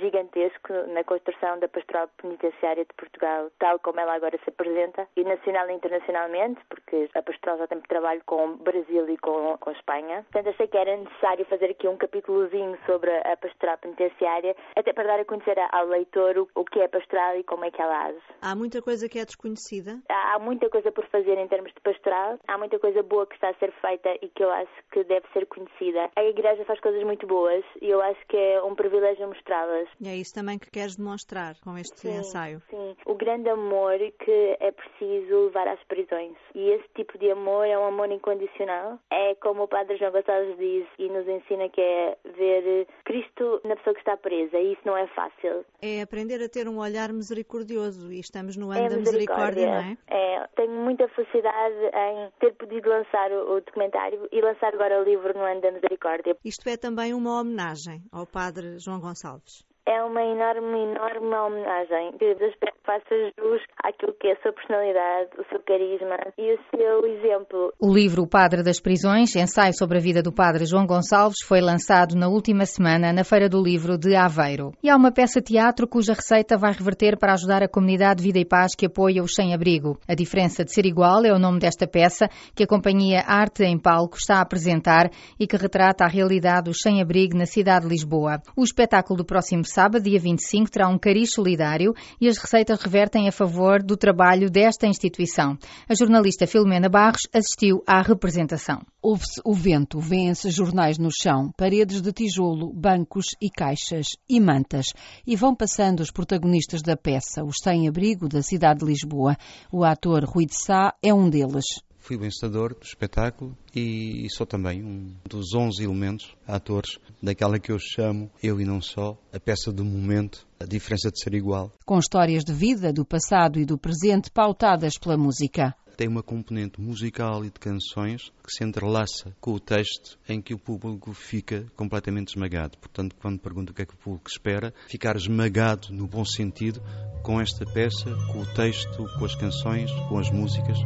gigantesco 0.00 0.72
na 0.88 1.04
construção 1.04 1.58
da 1.58 1.68
pastoral 1.68 2.08
penitenciária 2.16 2.84
de 2.84 2.94
Portugal, 2.94 3.50
tal 3.58 3.78
como 3.80 4.00
ela 4.00 4.14
agora 4.14 4.38
se 4.42 4.48
apresenta, 4.48 5.06
e 5.16 5.24
nacional 5.24 5.68
e 5.68 5.74
internacionalmente, 5.74 6.60
porque 6.68 7.08
a 7.14 7.22
pastoral 7.22 7.58
já 7.58 7.66
tem 7.66 7.80
trabalho 7.80 8.22
com 8.26 8.56
Brasil 8.56 9.08
e 9.08 9.16
com, 9.18 9.56
com 9.58 9.70
Espanha. 9.72 10.24
Portanto, 10.32 10.54
achei 10.54 10.66
que 10.66 10.76
era 10.76 10.96
necessário 10.96 11.44
fazer 11.46 11.70
aqui 11.70 11.86
um 11.86 11.96
capítulozinho 11.96 12.78
sobre 12.86 13.10
a 13.10 13.36
pastoral 13.36 13.78
penitenciária, 13.78 14.56
até 14.76 14.92
para 14.92 15.04
dar 15.04 15.20
a 15.20 15.24
conhecer 15.24 15.56
ao 15.72 15.86
leitor 15.86 16.38
o, 16.38 16.48
o 16.54 16.64
que 16.64 16.80
é 16.80 16.88
pastoral 16.88 17.36
e 17.36 17.44
como 17.44 17.64
é 17.64 17.70
que 17.70 17.80
ela 17.80 18.06
age. 18.06 18.20
Há 18.40 18.54
muita 18.54 18.80
coisa 18.82 19.08
que 19.08 19.18
é 19.18 19.24
desconhecida? 19.24 20.00
Há, 20.08 20.34
há 20.34 20.38
muita 20.38 20.68
coisa 20.68 20.90
por 20.90 21.06
fazer 21.06 21.38
em 21.38 21.48
termos 21.48 21.72
de 21.72 21.80
pastoral, 21.80 22.38
há 22.46 22.58
muita 22.58 22.78
coisa 22.78 23.02
boa 23.02 23.26
que 23.26 23.34
está 23.34 23.50
a 23.50 23.54
ser 23.54 23.72
feita 23.80 24.16
e 24.22 24.28
que 24.28 24.42
eu 24.42 24.50
acho 24.50 24.72
que 24.92 25.04
deve 25.04 25.26
ser 25.32 25.46
conhecida. 25.46 26.10
A 26.16 26.24
Igreja 26.24 26.64
faz 26.64 26.80
coisas 26.80 27.02
muito 27.04 27.26
boas 27.26 27.64
e 27.80 27.88
eu 27.88 28.00
acho 28.00 28.20
que 28.28 28.36
é 28.36 28.62
um 28.62 28.74
privilégio 28.74 29.26
mostrá-las. 29.28 29.88
E 30.00 30.08
é 30.08 30.16
isso 30.16 30.34
também 30.34 30.58
que 30.58 30.70
queres 30.70 30.96
demonstrar 30.96 31.54
com 31.60 31.76
este 31.76 32.00
sim, 32.00 32.16
ensaio. 32.16 32.62
Sim, 32.70 32.96
o 33.06 33.14
grande 33.14 33.48
amor 33.48 33.98
que 34.24 34.56
é 34.60 34.70
preciso 34.70 35.46
levar 35.46 35.68
às 35.68 35.82
prisões. 35.84 36.36
E 36.54 36.70
esse 36.70 36.88
tipo 36.94 37.18
de 37.18 37.30
amor 37.30 37.66
é 37.66 37.78
um 37.78 37.86
amor 37.86 38.10
incondicional. 38.10 38.98
É 39.10 39.34
como 39.36 39.64
o 39.64 39.68
Padre 39.68 39.96
João 39.96 40.12
Gonçalves 40.12 40.56
diz 40.58 40.86
e 40.98 41.08
nos 41.08 41.26
ensina 41.28 41.68
que 41.68 41.80
é 41.80 42.16
ver 42.36 42.86
Cristo 43.04 43.60
na 43.64 43.76
pessoa 43.76 43.94
que 43.94 44.00
está 44.00 44.16
presa 44.16 44.61
isso 44.62 44.82
não 44.84 44.96
é 44.96 45.06
fácil. 45.08 45.64
É 45.80 46.02
aprender 46.02 46.42
a 46.42 46.48
ter 46.48 46.68
um 46.68 46.78
olhar 46.78 47.12
misericordioso 47.12 48.12
e 48.12 48.20
estamos 48.20 48.56
no 48.56 48.70
ano 48.70 48.86
é 48.86 48.88
da 48.88 48.96
misericórdia, 48.96 49.66
não 49.66 49.74
é? 49.74 49.96
É, 50.08 50.46
tenho 50.54 50.72
muita 50.72 51.08
felicidade 51.08 51.74
em 51.94 52.30
ter 52.40 52.54
podido 52.54 52.88
lançar 52.88 53.30
o, 53.32 53.56
o 53.56 53.60
documentário 53.60 54.28
e 54.30 54.40
lançar 54.40 54.72
agora 54.74 55.00
o 55.00 55.04
livro 55.04 55.32
no 55.34 55.44
ano 55.44 55.60
da 55.60 55.70
misericórdia. 55.70 56.36
Isto 56.44 56.68
é 56.68 56.76
também 56.76 57.14
uma 57.14 57.40
homenagem 57.40 58.02
ao 58.12 58.26
Padre 58.26 58.78
João 58.78 59.00
Gonçalves. 59.00 59.64
É 59.84 60.00
uma 60.04 60.22
enorme, 60.22 60.78
enorme 60.78 61.34
homenagem 61.34 62.12
que 62.16 62.24
espero 62.24 62.72
que 62.72 62.86
faça 62.86 63.14
jus 63.36 63.60
àquilo 63.82 64.14
que 64.14 64.28
é 64.28 64.32
a 64.34 64.40
sua 64.40 64.52
personalidade, 64.52 65.30
o 65.36 65.44
seu 65.48 65.58
carisma 65.66 66.16
e 66.38 66.54
o 66.54 66.58
seu 66.70 67.04
exemplo. 67.04 67.72
O 67.80 67.92
livro 67.92 68.22
O 68.22 68.28
Padre 68.28 68.62
das 68.62 68.80
Prisões, 68.80 69.34
ensaio 69.34 69.74
sobre 69.76 69.98
a 69.98 70.00
vida 70.00 70.22
do 70.22 70.32
Padre 70.32 70.66
João 70.66 70.86
Gonçalves, 70.86 71.44
foi 71.44 71.60
lançado 71.60 72.14
na 72.14 72.28
última 72.28 72.64
semana 72.64 73.12
na 73.12 73.24
Feira 73.24 73.48
do 73.48 73.60
Livro 73.60 73.98
de 73.98 74.14
Aveiro. 74.14 74.70
E 74.84 74.88
há 74.88 74.94
uma 74.94 75.10
peça-teatro 75.10 75.88
cuja 75.88 76.12
receita 76.12 76.56
vai 76.56 76.72
reverter 76.72 77.18
para 77.18 77.32
ajudar 77.32 77.64
a 77.64 77.68
comunidade 77.68 78.22
Vida 78.22 78.38
e 78.38 78.44
Paz 78.44 78.76
que 78.76 78.86
apoia 78.86 79.20
os 79.20 79.34
sem-abrigo. 79.34 79.98
A 80.06 80.14
diferença 80.14 80.64
de 80.64 80.72
ser 80.72 80.86
igual 80.86 81.24
é 81.24 81.32
o 81.32 81.40
nome 81.40 81.58
desta 81.58 81.88
peça 81.88 82.28
que 82.54 82.62
a 82.62 82.68
companhia 82.68 83.24
Arte 83.26 83.64
em 83.64 83.80
Palco 83.80 84.16
está 84.16 84.36
a 84.36 84.42
apresentar 84.42 85.10
e 85.40 85.44
que 85.44 85.56
retrata 85.56 86.04
a 86.04 86.08
realidade 86.08 86.66
dos 86.66 86.78
sem-abrigo 86.80 87.36
na 87.36 87.46
cidade 87.46 87.84
de 87.84 87.90
Lisboa. 87.90 88.40
O 88.56 88.62
espetáculo 88.62 89.16
do 89.16 89.24
próximo 89.24 89.64
sábado, 89.72 90.04
dia 90.04 90.18
25, 90.18 90.70
terá 90.70 90.88
um 90.88 90.98
cariz 90.98 91.32
solidário 91.32 91.94
e 92.20 92.28
as 92.28 92.36
receitas 92.36 92.80
revertem 92.82 93.26
a 93.26 93.32
favor 93.32 93.82
do 93.82 93.96
trabalho 93.96 94.50
desta 94.50 94.86
instituição. 94.86 95.56
A 95.88 95.94
jornalista 95.94 96.46
Filomena 96.46 96.88
Barros 96.88 97.22
assistiu 97.32 97.82
à 97.86 98.02
representação. 98.02 98.82
Ouve-se 99.00 99.40
o 99.44 99.54
vento, 99.54 99.98
vêem-se 99.98 100.50
jornais 100.50 100.98
no 100.98 101.08
chão, 101.10 101.50
paredes 101.56 102.02
de 102.02 102.12
tijolo, 102.12 102.72
bancos 102.72 103.26
e 103.40 103.48
caixas 103.48 104.08
e 104.28 104.38
mantas. 104.38 104.86
E 105.26 105.34
vão 105.34 105.54
passando 105.54 106.00
os 106.00 106.10
protagonistas 106.10 106.82
da 106.82 106.96
peça, 106.96 107.42
os 107.42 107.56
sem-abrigo 107.62 108.28
da 108.28 108.42
cidade 108.42 108.80
de 108.80 108.86
Lisboa. 108.86 109.36
O 109.72 109.84
ator 109.84 110.24
Rui 110.24 110.46
de 110.46 110.54
Sá 110.62 110.94
é 111.02 111.12
um 111.14 111.30
deles. 111.30 111.64
Fui 112.02 112.16
o 112.16 112.26
encenador 112.26 112.74
do 112.74 112.84
espetáculo 112.84 113.56
e 113.72 114.26
sou 114.36 114.44
também 114.44 114.82
um 114.82 115.14
dos 115.24 115.54
11 115.54 115.84
elementos, 115.84 116.34
atores, 116.44 116.98
daquela 117.22 117.60
que 117.60 117.70
eu 117.70 117.78
chamo, 117.78 118.28
eu 118.42 118.60
e 118.60 118.64
não 118.64 118.80
só, 118.80 119.16
a 119.32 119.38
peça 119.38 119.72
do 119.72 119.84
momento, 119.84 120.44
a 120.58 120.64
diferença 120.64 121.12
de 121.12 121.22
ser 121.22 121.32
igual. 121.32 121.72
Com 121.86 122.00
histórias 122.00 122.42
de 122.42 122.52
vida, 122.52 122.92
do 122.92 123.04
passado 123.04 123.60
e 123.60 123.64
do 123.64 123.78
presente 123.78 124.32
pautadas 124.32 124.98
pela 124.98 125.16
música 125.16 125.76
tem 125.96 126.08
uma 126.08 126.22
componente 126.22 126.80
musical 126.80 127.44
e 127.44 127.50
de 127.50 127.60
canções 127.60 128.32
que 128.42 128.50
se 128.50 128.64
entrelaça 128.64 129.36
com 129.40 129.52
o 129.52 129.60
texto 129.60 130.18
em 130.28 130.40
que 130.40 130.54
o 130.54 130.58
público 130.58 131.12
fica 131.12 131.66
completamente 131.76 132.30
esmagado. 132.30 132.78
Portanto, 132.78 133.14
quando 133.20 133.38
pergunto 133.38 133.70
o 133.70 133.74
que 133.74 133.82
é 133.82 133.86
que 133.86 133.94
o 133.94 133.98
público 133.98 134.28
espera, 134.28 134.74
ficar 134.88 135.14
esmagado 135.14 135.92
no 135.92 136.08
bom 136.08 136.24
sentido 136.24 136.82
com 137.22 137.40
esta 137.40 137.64
peça, 137.64 138.10
com 138.32 138.40
o 138.40 138.54
texto, 138.54 139.06
com 139.18 139.24
as 139.24 139.36
canções, 139.36 139.92
com 140.08 140.18
as 140.18 140.30
músicas. 140.30 140.78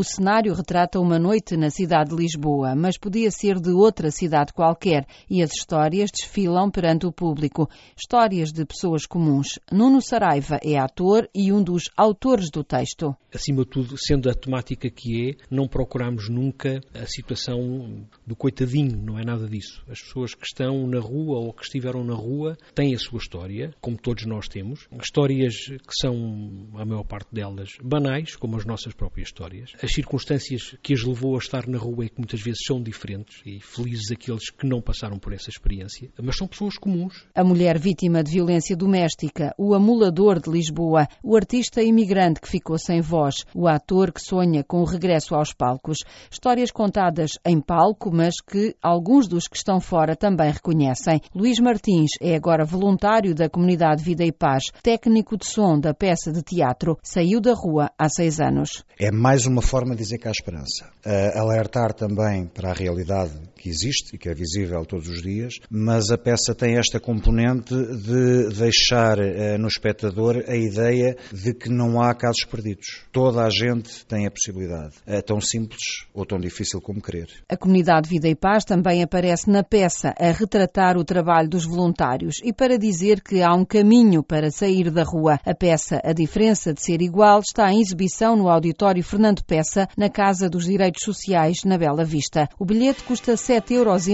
O 0.00 0.02
cenário 0.02 0.54
retrata 0.54 0.98
uma 0.98 1.18
noite 1.18 1.58
na 1.58 1.68
cidade 1.68 2.08
de 2.08 2.16
Lisboa, 2.16 2.74
mas 2.74 2.96
podia 2.96 3.30
ser 3.30 3.60
de 3.60 3.68
outra 3.68 4.10
cidade 4.10 4.50
qualquer, 4.50 5.04
e 5.28 5.42
as 5.42 5.50
histórias 5.52 6.10
desfilam 6.10 6.70
perante 6.70 7.04
o 7.04 7.12
público. 7.12 7.68
Histórias 7.94 8.50
de 8.50 8.64
pessoas 8.64 9.04
comuns. 9.04 9.58
Nuno 9.70 10.00
Saraiva 10.00 10.58
é 10.64 10.78
ator 10.78 11.28
e 11.34 11.52
um 11.52 11.62
dos 11.62 11.90
autores 11.94 12.48
do 12.50 12.64
texto. 12.64 13.14
Acima 13.30 13.62
de 13.62 13.68
tudo, 13.68 13.94
sendo 13.98 14.30
a 14.30 14.34
temática 14.34 14.88
que 14.88 15.32
é, 15.32 15.34
não 15.50 15.68
procuramos 15.68 16.30
nunca 16.30 16.80
a 16.94 17.04
situação 17.04 18.06
do 18.30 18.36
coitadinho, 18.36 18.96
não 18.96 19.18
é 19.18 19.24
nada 19.24 19.48
disso. 19.48 19.82
As 19.88 20.00
pessoas 20.00 20.34
que 20.34 20.46
estão 20.46 20.86
na 20.86 21.00
rua 21.00 21.38
ou 21.38 21.52
que 21.52 21.64
estiveram 21.64 22.04
na 22.04 22.14
rua 22.14 22.56
têm 22.74 22.94
a 22.94 22.98
sua 22.98 23.18
história, 23.18 23.74
como 23.80 23.98
todos 23.98 24.24
nós 24.24 24.46
temos. 24.46 24.86
Histórias 25.02 25.56
que 25.66 25.94
são, 26.00 26.68
a 26.74 26.84
maior 26.84 27.04
parte 27.04 27.34
delas, 27.34 27.70
banais, 27.82 28.36
como 28.36 28.56
as 28.56 28.64
nossas 28.64 28.94
próprias 28.94 29.28
histórias 29.28 29.72
as 29.82 29.92
circunstâncias 29.92 30.76
que 30.82 30.92
as 30.92 31.02
levou 31.02 31.34
a 31.34 31.38
estar 31.38 31.66
na 31.66 31.78
rua 31.78 32.04
é 32.04 32.08
que 32.08 32.18
muitas 32.18 32.40
vezes 32.40 32.60
são 32.66 32.82
diferentes 32.82 33.40
e 33.44 33.60
felizes 33.60 34.10
aqueles 34.12 34.50
que 34.50 34.66
não 34.66 34.80
passaram 34.80 35.18
por 35.18 35.32
essa 35.32 35.50
experiência, 35.50 36.10
mas 36.22 36.36
são 36.36 36.46
pessoas 36.46 36.76
comuns. 36.76 37.26
A 37.34 37.42
mulher 37.42 37.78
vítima 37.78 38.22
de 38.22 38.32
violência 38.32 38.76
doméstica, 38.76 39.54
o 39.58 39.74
amulador 39.74 40.40
de 40.40 40.50
Lisboa, 40.50 41.08
o 41.22 41.36
artista 41.36 41.82
imigrante 41.82 42.40
que 42.40 42.48
ficou 42.48 42.78
sem 42.78 43.00
voz, 43.00 43.44
o 43.54 43.66
ator 43.66 44.12
que 44.12 44.20
sonha 44.20 44.62
com 44.62 44.80
o 44.80 44.84
regresso 44.84 45.34
aos 45.34 45.52
palcos. 45.52 45.98
Histórias 46.30 46.70
contadas 46.70 47.32
em 47.44 47.60
palco, 47.60 48.10
mas 48.20 48.34
que 48.38 48.76
alguns 48.82 49.26
dos 49.26 49.48
que 49.48 49.56
estão 49.56 49.80
fora 49.80 50.14
também 50.14 50.52
reconhecem. 50.52 51.22
Luís 51.34 51.58
Martins 51.58 52.10
é 52.20 52.34
agora 52.36 52.66
voluntário 52.66 53.34
da 53.34 53.48
comunidade 53.48 54.04
Vida 54.04 54.22
e 54.22 54.30
Paz, 54.30 54.64
técnico 54.82 55.38
de 55.38 55.46
som 55.46 55.80
da 55.80 55.94
peça 55.94 56.30
de 56.30 56.42
teatro. 56.42 56.98
Saiu 57.02 57.40
da 57.40 57.54
rua 57.54 57.90
há 57.98 58.10
seis 58.10 58.38
anos. 58.38 58.84
É 58.98 59.10
mais 59.10 59.46
uma 59.46 59.62
forma 59.62 59.96
de 59.96 60.02
dizer 60.02 60.18
que 60.18 60.28
há 60.28 60.30
esperança. 60.30 60.90
Uh, 61.06 61.38
alertar 61.38 61.94
também 61.94 62.46
para 62.46 62.72
a 62.72 62.74
realidade 62.74 63.32
que 63.56 63.70
existe 63.70 64.16
e 64.16 64.18
que 64.18 64.28
é 64.28 64.34
visível 64.34 64.84
todos 64.84 65.08
os 65.08 65.22
dias, 65.22 65.54
mas 65.70 66.10
a 66.10 66.18
peça 66.18 66.54
tem 66.54 66.76
esta 66.76 67.00
componente 67.00 67.74
de 67.74 68.50
deixar 68.50 69.18
uh, 69.18 69.58
no 69.58 69.68
espectador 69.68 70.44
a 70.46 70.56
ideia 70.56 71.16
de 71.32 71.54
que 71.54 71.70
não 71.70 72.02
há 72.02 72.14
casos 72.14 72.44
perdidos. 72.44 73.02
Toda 73.10 73.46
a 73.46 73.48
gente 73.48 74.04
tem 74.04 74.26
a 74.26 74.30
possibilidade. 74.30 74.96
É 75.06 75.22
tão 75.22 75.40
simples 75.40 76.06
ou 76.12 76.26
tão 76.26 76.38
difícil 76.38 76.82
como 76.82 77.00
querer. 77.00 77.28
A 77.48 77.56
comunidade 77.56 78.09
Vida 78.10 78.26
e 78.26 78.34
Paz 78.34 78.64
também 78.64 79.04
aparece 79.04 79.48
na 79.48 79.62
peça 79.62 80.12
a 80.18 80.32
retratar 80.32 80.98
o 80.98 81.04
trabalho 81.04 81.48
dos 81.48 81.64
voluntários 81.64 82.40
e 82.42 82.52
para 82.52 82.76
dizer 82.76 83.20
que 83.22 83.40
há 83.40 83.54
um 83.54 83.64
caminho 83.64 84.20
para 84.20 84.50
sair 84.50 84.90
da 84.90 85.04
rua. 85.04 85.38
A 85.46 85.54
peça 85.54 86.00
A 86.02 86.12
Diferença 86.12 86.74
de 86.74 86.82
Ser 86.82 87.02
Igual 87.02 87.38
está 87.38 87.72
em 87.72 87.80
exibição 87.80 88.34
no 88.34 88.48
Auditório 88.48 89.04
Fernando 89.04 89.44
Peça 89.44 89.86
na 89.96 90.08
Casa 90.08 90.50
dos 90.50 90.64
Direitos 90.64 91.04
Sociais, 91.04 91.62
na 91.64 91.78
Bela 91.78 92.04
Vista. 92.04 92.48
O 92.58 92.64
bilhete 92.64 93.04
custa 93.04 93.34
7,5 93.34 93.70
euros 93.70 94.08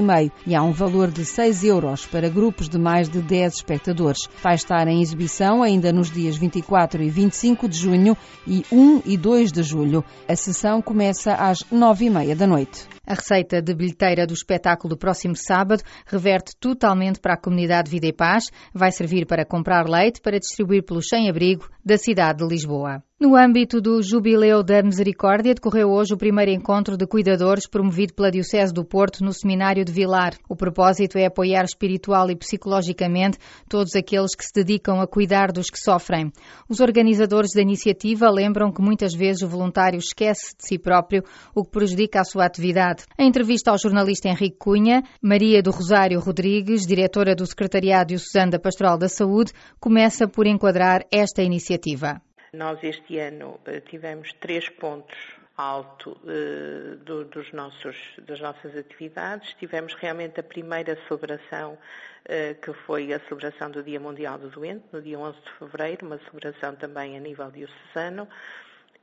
e 0.47 0.55
há 0.55 0.63
um 0.63 0.73
valor 0.73 1.11
de 1.11 1.25
6 1.25 1.65
euros 1.65 2.05
para 2.05 2.29
grupos 2.29 2.69
de 2.69 2.79
mais 2.79 3.09
de 3.09 3.23
10 3.23 3.55
espectadores. 3.55 4.29
Vai 4.43 4.57
estar 4.57 4.87
em 4.89 5.01
exibição 5.01 5.63
ainda 5.63 5.91
nos 5.91 6.11
dias 6.11 6.37
24 6.37 7.03
e 7.03 7.09
25 7.09 7.67
de 7.67 7.79
junho 7.79 8.15
e 8.47 8.63
1 8.71 9.05
e 9.07 9.17
2 9.17 9.53
de 9.53 9.63
julho. 9.63 10.05
A 10.29 10.37
sessão 10.37 10.83
começa 10.83 11.33
às 11.33 11.61
9h30 11.73 12.35
da 12.35 12.47
noite. 12.47 12.96
A 13.07 13.15
receita 13.15 13.63
de 13.63 13.73
bilheteira 13.73 14.27
do 14.27 14.35
espetáculo 14.35 14.95
do 14.95 14.99
próximo 14.99 15.37
sábado 15.37 15.83
reverte 16.07 16.57
totalmente 16.59 17.21
para 17.21 17.35
a 17.35 17.41
comunidade 17.41 17.89
Vida 17.89 18.09
e 18.09 18.13
Paz. 18.13 18.51
Vai 18.75 18.91
servir 18.91 19.27
para 19.27 19.47
comprar 19.47 19.89
leite 19.89 20.21
para 20.21 20.41
distribuir 20.41 20.85
pelos 20.85 21.07
sem-abrigo 21.09 21.71
da 21.85 21.97
cidade 21.97 22.39
de 22.39 22.49
Lisboa. 22.49 23.06
No 23.19 23.35
âmbito 23.35 23.81
do 23.81 24.03
Jubileu 24.03 24.63
da 24.63 24.83
Misericórdia, 24.83 25.55
decorreu 25.55 25.89
hoje 25.89 26.13
o 26.13 26.19
primeiro 26.19 26.51
encontro 26.51 26.99
de 26.99 27.07
cuidadores 27.07 27.67
promovido 27.67 28.13
pela 28.13 28.31
Diocese 28.31 28.75
do 28.75 28.85
Porto 28.85 29.25
no 29.25 29.33
Seminário 29.33 29.87
de 29.87 29.91
Vilar. 29.91 30.35
O 30.47 30.55
propósito 30.55 31.17
é 31.17 31.25
apoiar 31.25 31.65
espiritual 31.65 32.31
e 32.31 32.37
psicologicamente 32.37 33.39
todos 33.71 33.97
aqueles 33.97 34.37
que 34.37 34.45
se 34.45 34.53
dedicam 34.53 35.01
a 35.01 35.07
cuidar 35.07 35.51
dos 35.51 35.71
que 35.71 35.81
sofrem. 35.81 36.31
Os 36.69 36.79
organizadores 36.79 37.53
da 37.55 37.63
iniciativa 37.63 38.29
lembram 38.29 38.71
que 38.71 38.83
muitas 38.83 39.15
vezes 39.15 39.41
o 39.41 39.49
voluntário 39.49 39.99
esquece 39.99 40.55
de 40.55 40.67
si 40.67 40.79
próprio, 40.79 41.25
o 41.55 41.65
que 41.65 41.71
prejudica 41.71 42.21
a 42.21 42.25
sua 42.25 42.45
atividade. 42.45 43.05
Em 43.19 43.29
entrevista 43.29 43.71
ao 43.71 43.79
jornalista 43.79 44.29
Henrique 44.29 44.59
Cunha, 44.59 45.03
Maria 45.23 45.63
do 45.63 45.71
Rosário 45.71 46.21
Rodrigues, 46.21 46.87
diretora 46.87 47.35
do 47.35 47.47
Secretariado 47.47 48.09
Diocesano 48.09 48.51
da 48.51 48.59
Pastoral 48.59 48.99
da 48.99 49.09
Saúde, 49.09 49.55
começa 49.81 50.29
por 50.29 50.47
enquadrar 50.47 51.01
esta 51.11 51.43
iniciativa. 51.43 52.21
Nós 52.53 52.83
este 52.83 53.19
ano 53.19 53.61
eh, 53.67 53.81
tivemos 53.81 54.33
três 54.35 54.69
pontos 54.69 55.17
alto 55.57 56.17
eh, 56.27 56.97
do, 56.97 57.25
dos 57.25 57.53
nossos, 57.53 57.97
das 58.27 58.41
nossas 58.41 58.77
atividades. 58.77 59.55
Tivemos 59.55 59.95
realmente 59.95 60.39
a 60.39 60.43
primeira 60.43 60.97
celebração, 61.09 61.79
eh, 62.25 62.55
que 62.55 62.73
foi 62.73 63.13
a 63.13 63.21
celebração 63.21 63.71
do 63.71 63.83
Dia 63.83 63.99
Mundial 63.99 64.39
do 64.39 64.49
Doente, 64.49 64.85
no 64.93 65.01
dia 65.01 65.19
11 65.19 65.39
de 65.41 65.51
fevereiro, 65.59 66.07
uma 66.07 66.19
celebração 66.19 66.77
também 66.77 67.17
a 67.17 67.21
nível 67.21 67.51
diocesano. 67.51 68.29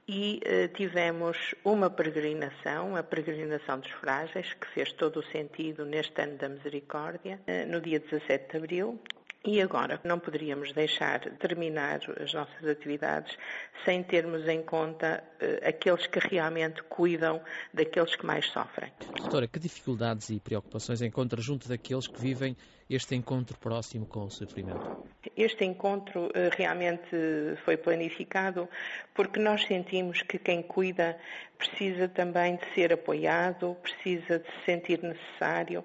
E 0.06 0.42
tivemos 0.74 1.56
uma 1.64 1.90
peregrinação, 1.90 2.94
a 2.98 3.02
peregrinação 3.02 3.80
dos 3.80 3.90
frágeis, 3.92 4.54
que 4.54 4.68
fez 4.68 4.92
todo 4.92 5.22
o 5.22 5.24
sentido 5.24 5.86
neste 5.86 6.22
ano 6.22 6.36
da 6.36 6.50
misericórdia, 6.50 7.40
no 7.70 7.80
dia 7.80 8.02
17 8.02 8.52
de 8.52 8.58
abril, 8.58 9.00
e 9.46 9.62
agora, 9.62 10.00
não 10.06 10.20
poderíamos 10.20 10.72
deixar 10.72 11.20
terminar 11.38 12.00
as 12.22 12.34
nossas 12.34 12.66
atividades 12.66 13.38
sem 13.84 14.02
termos 14.02 14.48
em 14.48 14.62
conta 14.64 15.22
uh, 15.42 15.68
aqueles 15.68 16.08
que 16.08 16.20
realmente 16.20 16.82
cuidam 16.84 17.42
daqueles 17.74 18.16
que 18.16 18.26
mais 18.26 18.46
sofrem. 18.46 18.90
Doutora, 19.18 19.46
que 19.46 19.60
dificuldades 19.60 20.30
e 20.30 20.40
preocupações 20.40 21.02
encontra 21.02 21.42
junto 21.42 21.68
daqueles 21.68 22.08
que 22.08 22.22
vivem 22.22 22.56
este 22.90 23.16
encontro 23.16 23.58
próximo 23.58 24.06
com 24.06 24.26
o 24.26 24.32
sofrimento? 24.32 25.04
Este 25.36 25.66
encontro 25.66 26.26
uh, 26.26 26.32
realmente 26.56 27.10
foi 27.64 27.78
planificado 27.78 28.68
porque 29.14 29.40
nós 29.40 29.64
sentimos 29.66 30.22
que 30.22 30.38
quem 30.38 30.62
cuida 30.62 31.18
precisa 31.58 32.08
também 32.08 32.58
de 32.58 32.66
ser 32.74 32.94
apoiado, 32.94 33.76
precisa 33.82 34.40
de 34.40 34.46
se 34.46 34.66
sentir 34.66 35.02
necessário 35.02 35.84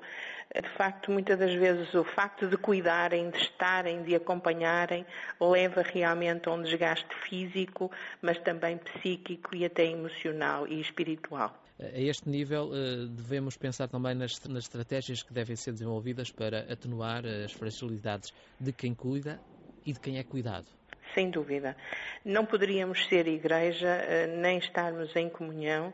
de 0.55 0.69
facto, 0.71 1.11
muitas 1.11 1.39
das 1.39 1.53
vezes 1.53 1.93
o 1.95 2.03
facto 2.03 2.49
de 2.49 2.57
cuidarem, 2.57 3.31
de 3.31 3.37
estarem, 3.37 4.03
de 4.03 4.15
acompanharem, 4.15 5.05
leva 5.39 5.83
realmente 5.83 6.49
a 6.49 6.53
um 6.53 6.63
desgaste 6.63 7.15
físico, 7.29 7.91
mas 8.23 8.39
também 8.39 8.79
psíquico 8.79 9.55
e 9.55 9.65
até 9.65 9.85
emocional 9.85 10.67
e 10.67 10.81
espiritual. 10.81 11.55
A 11.81 12.01
este 12.01 12.29
nível, 12.29 12.71
eh, 12.75 13.07
devemos 13.09 13.57
pensar 13.57 13.89
também 13.89 14.15
nas, 14.15 14.41
nas 14.49 14.65
estratégias 14.65 15.23
que 15.23 15.33
devem 15.33 15.55
ser 15.55 15.73
desenvolvidas 15.73 16.31
para 16.31 16.61
atenuar 16.73 17.25
as 17.25 17.53
fragilidades 17.53 18.33
de 18.59 18.73
quem 18.73 18.95
cuida 18.95 19.41
e 19.87 19.93
de 19.93 20.01
quem 20.01 20.19
é 20.19 20.25
cuidado 20.25 20.67
sem 21.15 21.31
dúvida. 21.31 21.77
Não 22.25 22.45
poderíamos 22.45 23.07
ser 23.09 23.27
igreja 23.27 23.89
eh, 23.89 24.27
nem 24.27 24.59
estarmos 24.59 25.15
em 25.17 25.29
comunhão 25.29 25.93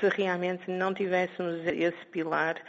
se 0.00 0.08
realmente 0.08 0.70
não 0.70 0.92
tivéssemos 0.92 1.64
esse 1.66 2.04
pilar 2.06 2.60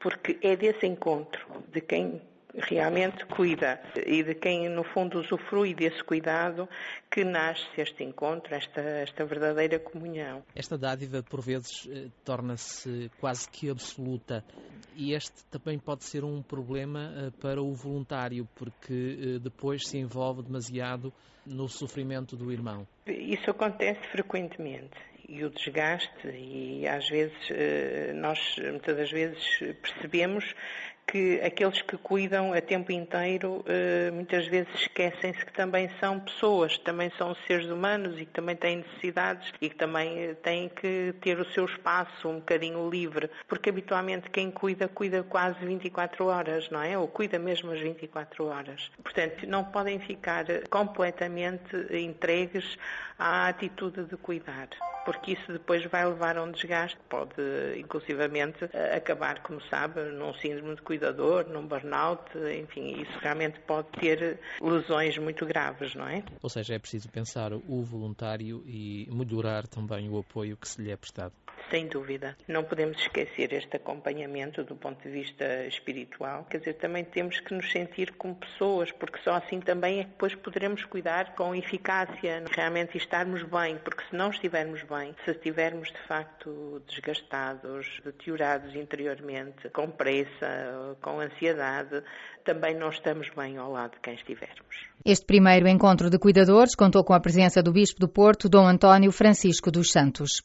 porque 0.00 0.38
é 0.42 0.56
desse 0.56 0.86
encontro 0.86 1.46
de 1.72 1.80
quem 1.80 2.20
realmente 2.58 3.24
cuida 3.26 3.80
e 4.06 4.22
de 4.22 4.34
quem, 4.34 4.68
no 4.68 4.84
fundo, 4.84 5.20
usufrui 5.20 5.74
desse 5.74 6.02
cuidado 6.02 6.68
que 7.10 7.24
nasce 7.24 7.66
este 7.78 8.02
encontro, 8.02 8.54
esta, 8.54 8.80
esta 8.80 9.24
verdadeira 9.24 9.78
comunhão. 9.78 10.42
Esta 10.54 10.78
dádiva, 10.78 11.22
por 11.22 11.42
vezes, 11.42 11.86
eh, 11.90 12.08
torna-se 12.24 13.10
quase 13.20 13.48
que 13.50 13.70
absoluta 13.70 14.44
e 14.94 15.12
este 15.12 15.44
também 15.50 15.78
pode 15.78 16.04
ser 16.04 16.24
um 16.24 16.42
problema 16.42 17.12
eh, 17.16 17.30
para 17.40 17.60
o 17.60 17.72
voluntário, 17.72 18.48
porque 18.54 19.18
eh, 19.20 19.38
depois 19.38 19.86
se 19.86 19.98
envolve 19.98 20.42
demasiado 20.42 21.12
no 21.44 21.68
sofrimento 21.68 22.36
do 22.36 22.50
irmão. 22.50 22.86
Isso 23.06 23.50
acontece 23.50 24.00
frequentemente 24.08 24.96
e 25.28 25.44
o 25.44 25.50
desgaste 25.50 26.28
e 26.28 26.86
às 26.88 27.08
vezes 27.08 27.36
nós 28.14 28.56
muitas 28.58 28.96
das 28.96 29.10
vezes 29.10 29.58
percebemos 29.80 30.44
que 31.06 31.40
aqueles 31.40 31.80
que 31.82 31.96
cuidam 31.96 32.52
a 32.52 32.60
tempo 32.60 32.90
inteiro 32.90 33.64
eh, 33.66 34.10
muitas 34.12 34.46
vezes 34.48 34.74
esquecem-se 34.74 35.44
que 35.44 35.52
também 35.52 35.88
são 36.00 36.18
pessoas, 36.18 36.76
também 36.78 37.12
são 37.16 37.34
seres 37.46 37.66
humanos 37.66 38.20
e 38.20 38.26
que 38.26 38.32
também 38.32 38.56
têm 38.56 38.78
necessidades 38.78 39.52
e 39.60 39.68
que 39.68 39.76
também 39.76 40.18
eh, 40.18 40.34
têm 40.34 40.68
que 40.68 41.14
ter 41.20 41.38
o 41.38 41.44
seu 41.52 41.64
espaço 41.64 42.28
um 42.28 42.36
bocadinho 42.36 42.90
livre, 42.90 43.30
porque 43.46 43.70
habitualmente 43.70 44.28
quem 44.30 44.50
cuida, 44.50 44.88
cuida 44.88 45.22
quase 45.22 45.64
24 45.64 46.26
horas, 46.26 46.68
não 46.70 46.82
é? 46.82 46.98
Ou 46.98 47.06
cuida 47.06 47.38
mesmo 47.38 47.70
as 47.70 47.78
24 47.80 48.44
horas. 48.46 48.90
Portanto, 49.00 49.46
não 49.46 49.62
podem 49.62 50.00
ficar 50.00 50.44
completamente 50.68 51.76
entregues 51.92 52.76
à 53.18 53.48
atitude 53.48 54.04
de 54.04 54.16
cuidar, 54.16 54.68
porque 55.04 55.32
isso 55.32 55.52
depois 55.52 55.84
vai 55.86 56.04
levar 56.04 56.36
a 56.36 56.42
um 56.42 56.50
desgaste, 56.50 56.98
pode 57.08 57.34
inclusivamente 57.78 58.68
acabar, 58.94 59.40
como 59.40 59.60
sabe, 59.62 60.00
num 60.02 60.34
síndrome 60.34 60.74
de 60.74 60.82
cuidador, 60.96 61.46
num 61.48 61.66
burnout, 61.66 62.22
enfim, 62.60 63.02
isso 63.02 63.18
realmente 63.20 63.60
pode 63.60 63.88
ter 64.00 64.38
lesões 64.60 65.18
muito 65.18 65.44
graves, 65.44 65.94
não 65.94 66.08
é? 66.08 66.22
Ou 66.42 66.48
seja, 66.48 66.74
é 66.74 66.78
preciso 66.78 67.08
pensar 67.10 67.52
o 67.52 67.82
voluntário 67.82 68.62
e 68.66 69.06
melhorar 69.12 69.66
também 69.66 70.08
o 70.08 70.18
apoio 70.18 70.56
que 70.56 70.68
se 70.68 70.82
lhe 70.82 70.90
é 70.90 70.96
prestado. 70.96 71.32
Sem 71.70 71.88
dúvida. 71.88 72.36
Não 72.46 72.62
podemos 72.62 72.96
esquecer 72.98 73.52
este 73.52 73.76
acompanhamento 73.76 74.62
do 74.62 74.76
ponto 74.76 75.02
de 75.02 75.10
vista 75.10 75.66
espiritual. 75.66 76.44
Quer 76.48 76.58
dizer, 76.58 76.74
também 76.74 77.04
temos 77.04 77.40
que 77.40 77.52
nos 77.52 77.70
sentir 77.72 78.12
como 78.12 78.36
pessoas, 78.36 78.92
porque 78.92 79.18
só 79.24 79.34
assim 79.34 79.60
também 79.60 79.98
é 80.00 80.04
que 80.04 80.10
depois 80.10 80.34
poderemos 80.36 80.84
cuidar 80.84 81.34
com 81.34 81.54
eficácia, 81.54 82.44
realmente 82.50 82.96
estarmos 82.96 83.42
bem, 83.42 83.78
porque 83.78 84.04
se 84.08 84.14
não 84.14 84.30
estivermos 84.30 84.82
bem, 84.84 85.14
se 85.24 85.32
estivermos 85.32 85.88
de 85.88 85.98
facto 86.06 86.80
desgastados, 86.86 88.00
deteriorados 88.04 88.74
interiormente, 88.76 89.68
com 89.70 89.90
pressa, 89.90 90.85
com 91.00 91.20
ansiedade, 91.20 92.02
também 92.44 92.78
não 92.78 92.90
estamos 92.90 93.28
bem 93.36 93.56
ao 93.56 93.72
lado 93.72 93.92
de 93.92 94.00
quem 94.00 94.14
estivermos. 94.14 94.86
Este 95.04 95.26
primeiro 95.26 95.68
encontro 95.68 96.08
de 96.08 96.18
cuidadores 96.18 96.74
contou 96.74 97.04
com 97.04 97.12
a 97.12 97.20
presença 97.20 97.62
do 97.62 97.72
Bispo 97.72 98.00
do 98.00 98.08
Porto, 98.08 98.48
Dom 98.48 98.66
António 98.66 99.10
Francisco 99.12 99.70
dos 99.70 99.90
Santos. 99.90 100.42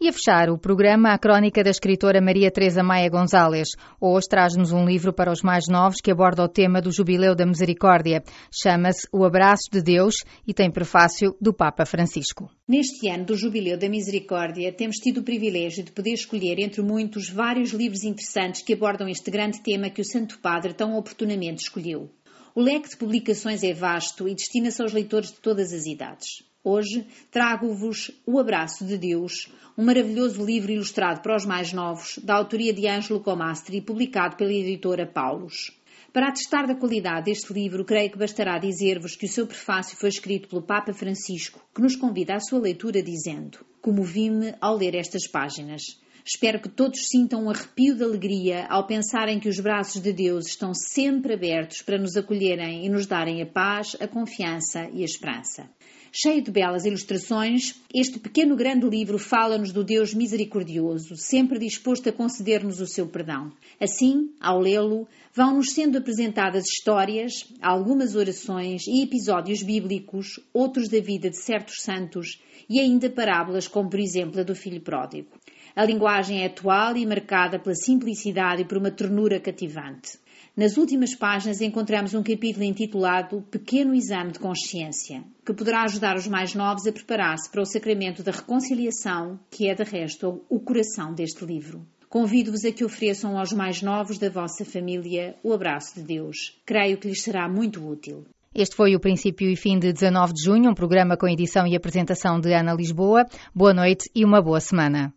E 0.00 0.08
a 0.08 0.12
fechar 0.12 0.50
o 0.50 0.58
programa, 0.58 1.12
a 1.12 1.18
crónica 1.18 1.62
da 1.62 1.70
escritora 1.70 2.20
Maria 2.20 2.50
Teresa 2.50 2.82
Maia 2.82 3.08
Gonzalez. 3.08 3.68
Hoje 4.00 4.28
traz-nos 4.28 4.72
um 4.72 4.84
livro 4.84 5.12
para 5.12 5.32
os 5.32 5.42
mais 5.42 5.66
novos 5.68 6.00
que 6.00 6.10
aborda 6.10 6.42
o 6.42 6.48
tema 6.48 6.80
do 6.80 6.92
Jubileu 6.92 7.34
da 7.34 7.46
Misericórdia. 7.46 8.22
Chama-se 8.52 9.08
O 9.12 9.24
Abraço 9.24 9.68
de 9.72 9.82
Deus 9.82 10.16
e 10.46 10.52
tem 10.52 10.70
prefácio 10.70 11.36
do 11.40 11.54
Papa 11.54 11.86
Francisco. 11.86 12.50
Neste 12.66 13.10
ano 13.10 13.26
do 13.26 13.36
Jubileu 13.36 13.76
da 13.76 13.90
Misericórdia, 13.90 14.72
temos 14.72 14.96
tido 14.96 15.18
o 15.18 15.22
privilégio 15.22 15.84
de 15.84 15.92
poder 15.92 16.14
escolher 16.14 16.58
entre 16.58 16.80
muitos 16.80 17.28
vários 17.28 17.72
livros 17.72 18.04
interessantes 18.04 18.62
que 18.62 18.72
abordam 18.72 19.06
este 19.06 19.30
grande 19.30 19.62
tema 19.62 19.90
que 19.90 20.00
o 20.00 20.04
Santo 20.04 20.38
Padre 20.38 20.72
tão 20.72 20.96
oportunamente 20.96 21.58
escolheu. 21.58 22.08
O 22.54 22.62
leque 22.62 22.88
de 22.88 22.96
publicações 22.96 23.62
é 23.62 23.74
vasto 23.74 24.26
e 24.26 24.34
destina-se 24.34 24.80
aos 24.80 24.94
leitores 24.94 25.30
de 25.30 25.40
todas 25.40 25.74
as 25.74 25.84
idades. 25.84 26.42
Hoje 26.64 27.06
trago-vos 27.30 28.10
O 28.26 28.38
Abraço 28.38 28.86
de 28.86 28.96
Deus, 28.96 29.52
um 29.76 29.84
maravilhoso 29.84 30.42
livro 30.42 30.72
ilustrado 30.72 31.20
para 31.20 31.36
os 31.36 31.44
mais 31.44 31.70
novos, 31.70 32.18
da 32.22 32.34
autoria 32.34 32.72
de 32.72 32.88
Ângelo 32.88 33.20
Comastri, 33.20 33.82
publicado 33.82 34.36
pela 34.36 34.54
editora 34.54 35.06
Paulus. 35.06 35.70
Para 36.14 36.28
atestar 36.28 36.64
da 36.64 36.76
qualidade 36.76 37.24
deste 37.24 37.52
livro, 37.52 37.84
creio 37.84 38.08
que 38.08 38.16
bastará 38.16 38.56
dizer-vos 38.56 39.16
que 39.16 39.26
o 39.26 39.28
seu 39.28 39.48
prefácio 39.48 39.96
foi 39.96 40.10
escrito 40.10 40.48
pelo 40.48 40.62
Papa 40.62 40.92
Francisco, 40.92 41.60
que 41.74 41.82
nos 41.82 41.96
convida 41.96 42.36
à 42.36 42.38
sua 42.38 42.60
leitura 42.60 43.02
dizendo: 43.02 43.66
Comovi-me 43.82 44.54
ao 44.60 44.76
ler 44.76 44.94
estas 44.94 45.26
páginas. 45.26 45.82
Espero 46.24 46.60
que 46.60 46.68
todos 46.68 47.08
sintam 47.08 47.42
um 47.42 47.50
arrepio 47.50 47.96
de 47.96 48.04
alegria 48.04 48.64
ao 48.66 48.86
pensarem 48.86 49.40
que 49.40 49.48
os 49.48 49.58
braços 49.58 50.00
de 50.00 50.12
Deus 50.12 50.46
estão 50.46 50.72
sempre 50.72 51.34
abertos 51.34 51.82
para 51.82 51.98
nos 51.98 52.16
acolherem 52.16 52.86
e 52.86 52.88
nos 52.88 53.06
darem 53.06 53.42
a 53.42 53.46
paz, 53.46 53.96
a 53.98 54.06
confiança 54.06 54.88
e 54.92 55.02
a 55.02 55.04
esperança. 55.04 55.68
Cheio 56.16 56.40
de 56.40 56.52
belas 56.52 56.84
ilustrações, 56.84 57.74
este 57.92 58.20
pequeno 58.20 58.54
grande 58.54 58.88
livro 58.88 59.18
fala-nos 59.18 59.72
do 59.72 59.82
Deus 59.82 60.14
misericordioso, 60.14 61.16
sempre 61.16 61.58
disposto 61.58 62.08
a 62.08 62.12
conceder-nos 62.12 62.80
o 62.80 62.86
seu 62.86 63.08
perdão. 63.08 63.50
Assim, 63.80 64.30
ao 64.40 64.60
lê-lo, 64.60 65.08
vão-nos 65.34 65.72
sendo 65.72 65.98
apresentadas 65.98 66.66
histórias, 66.68 67.52
algumas 67.60 68.14
orações 68.14 68.86
e 68.86 69.02
episódios 69.02 69.60
bíblicos, 69.64 70.38
outros 70.52 70.88
da 70.88 71.00
vida 71.00 71.28
de 71.28 71.36
certos 71.36 71.82
santos 71.82 72.40
e 72.70 72.78
ainda 72.78 73.10
parábolas 73.10 73.66
como, 73.66 73.90
por 73.90 73.98
exemplo, 73.98 74.38
a 74.38 74.44
do 74.44 74.54
filho 74.54 74.80
pródigo. 74.80 75.30
A 75.74 75.84
linguagem 75.84 76.42
é 76.42 76.46
atual 76.46 76.96
e 76.96 77.04
marcada 77.04 77.58
pela 77.58 77.74
simplicidade 77.74 78.62
e 78.62 78.64
por 78.64 78.78
uma 78.78 78.92
ternura 78.92 79.40
cativante. 79.40 80.16
Nas 80.56 80.76
últimas 80.76 81.16
páginas 81.16 81.60
encontramos 81.60 82.14
um 82.14 82.22
capítulo 82.22 82.62
intitulado 82.62 83.42
Pequeno 83.50 83.92
Exame 83.92 84.30
de 84.30 84.38
Consciência, 84.38 85.24
que 85.44 85.52
poderá 85.52 85.82
ajudar 85.82 86.14
os 86.14 86.28
mais 86.28 86.54
novos 86.54 86.86
a 86.86 86.92
preparar-se 86.92 87.50
para 87.50 87.60
o 87.60 87.66
sacramento 87.66 88.22
da 88.22 88.30
reconciliação, 88.30 89.36
que 89.50 89.68
é, 89.68 89.74
de 89.74 89.82
resto, 89.82 90.44
o 90.48 90.60
coração 90.60 91.12
deste 91.12 91.44
livro. 91.44 91.84
Convido-vos 92.08 92.64
a 92.64 92.70
que 92.70 92.84
ofereçam 92.84 93.36
aos 93.36 93.52
mais 93.52 93.82
novos 93.82 94.16
da 94.16 94.30
vossa 94.30 94.64
família 94.64 95.34
o 95.42 95.52
abraço 95.52 95.96
de 95.96 96.02
Deus. 96.02 96.56
Creio 96.64 96.98
que 96.98 97.08
lhes 97.08 97.22
será 97.22 97.48
muito 97.48 97.84
útil. 97.84 98.24
Este 98.54 98.76
foi 98.76 98.94
o 98.94 99.00
princípio 99.00 99.50
e 99.50 99.56
fim 99.56 99.76
de 99.76 99.92
19 99.92 100.34
de 100.34 100.44
junho, 100.44 100.70
um 100.70 100.74
programa 100.74 101.16
com 101.16 101.26
edição 101.26 101.66
e 101.66 101.74
apresentação 101.74 102.38
de 102.38 102.52
Ana 102.52 102.74
Lisboa. 102.74 103.26
Boa 103.52 103.74
noite 103.74 104.08
e 104.14 104.24
uma 104.24 104.40
boa 104.40 104.60
semana. 104.60 105.12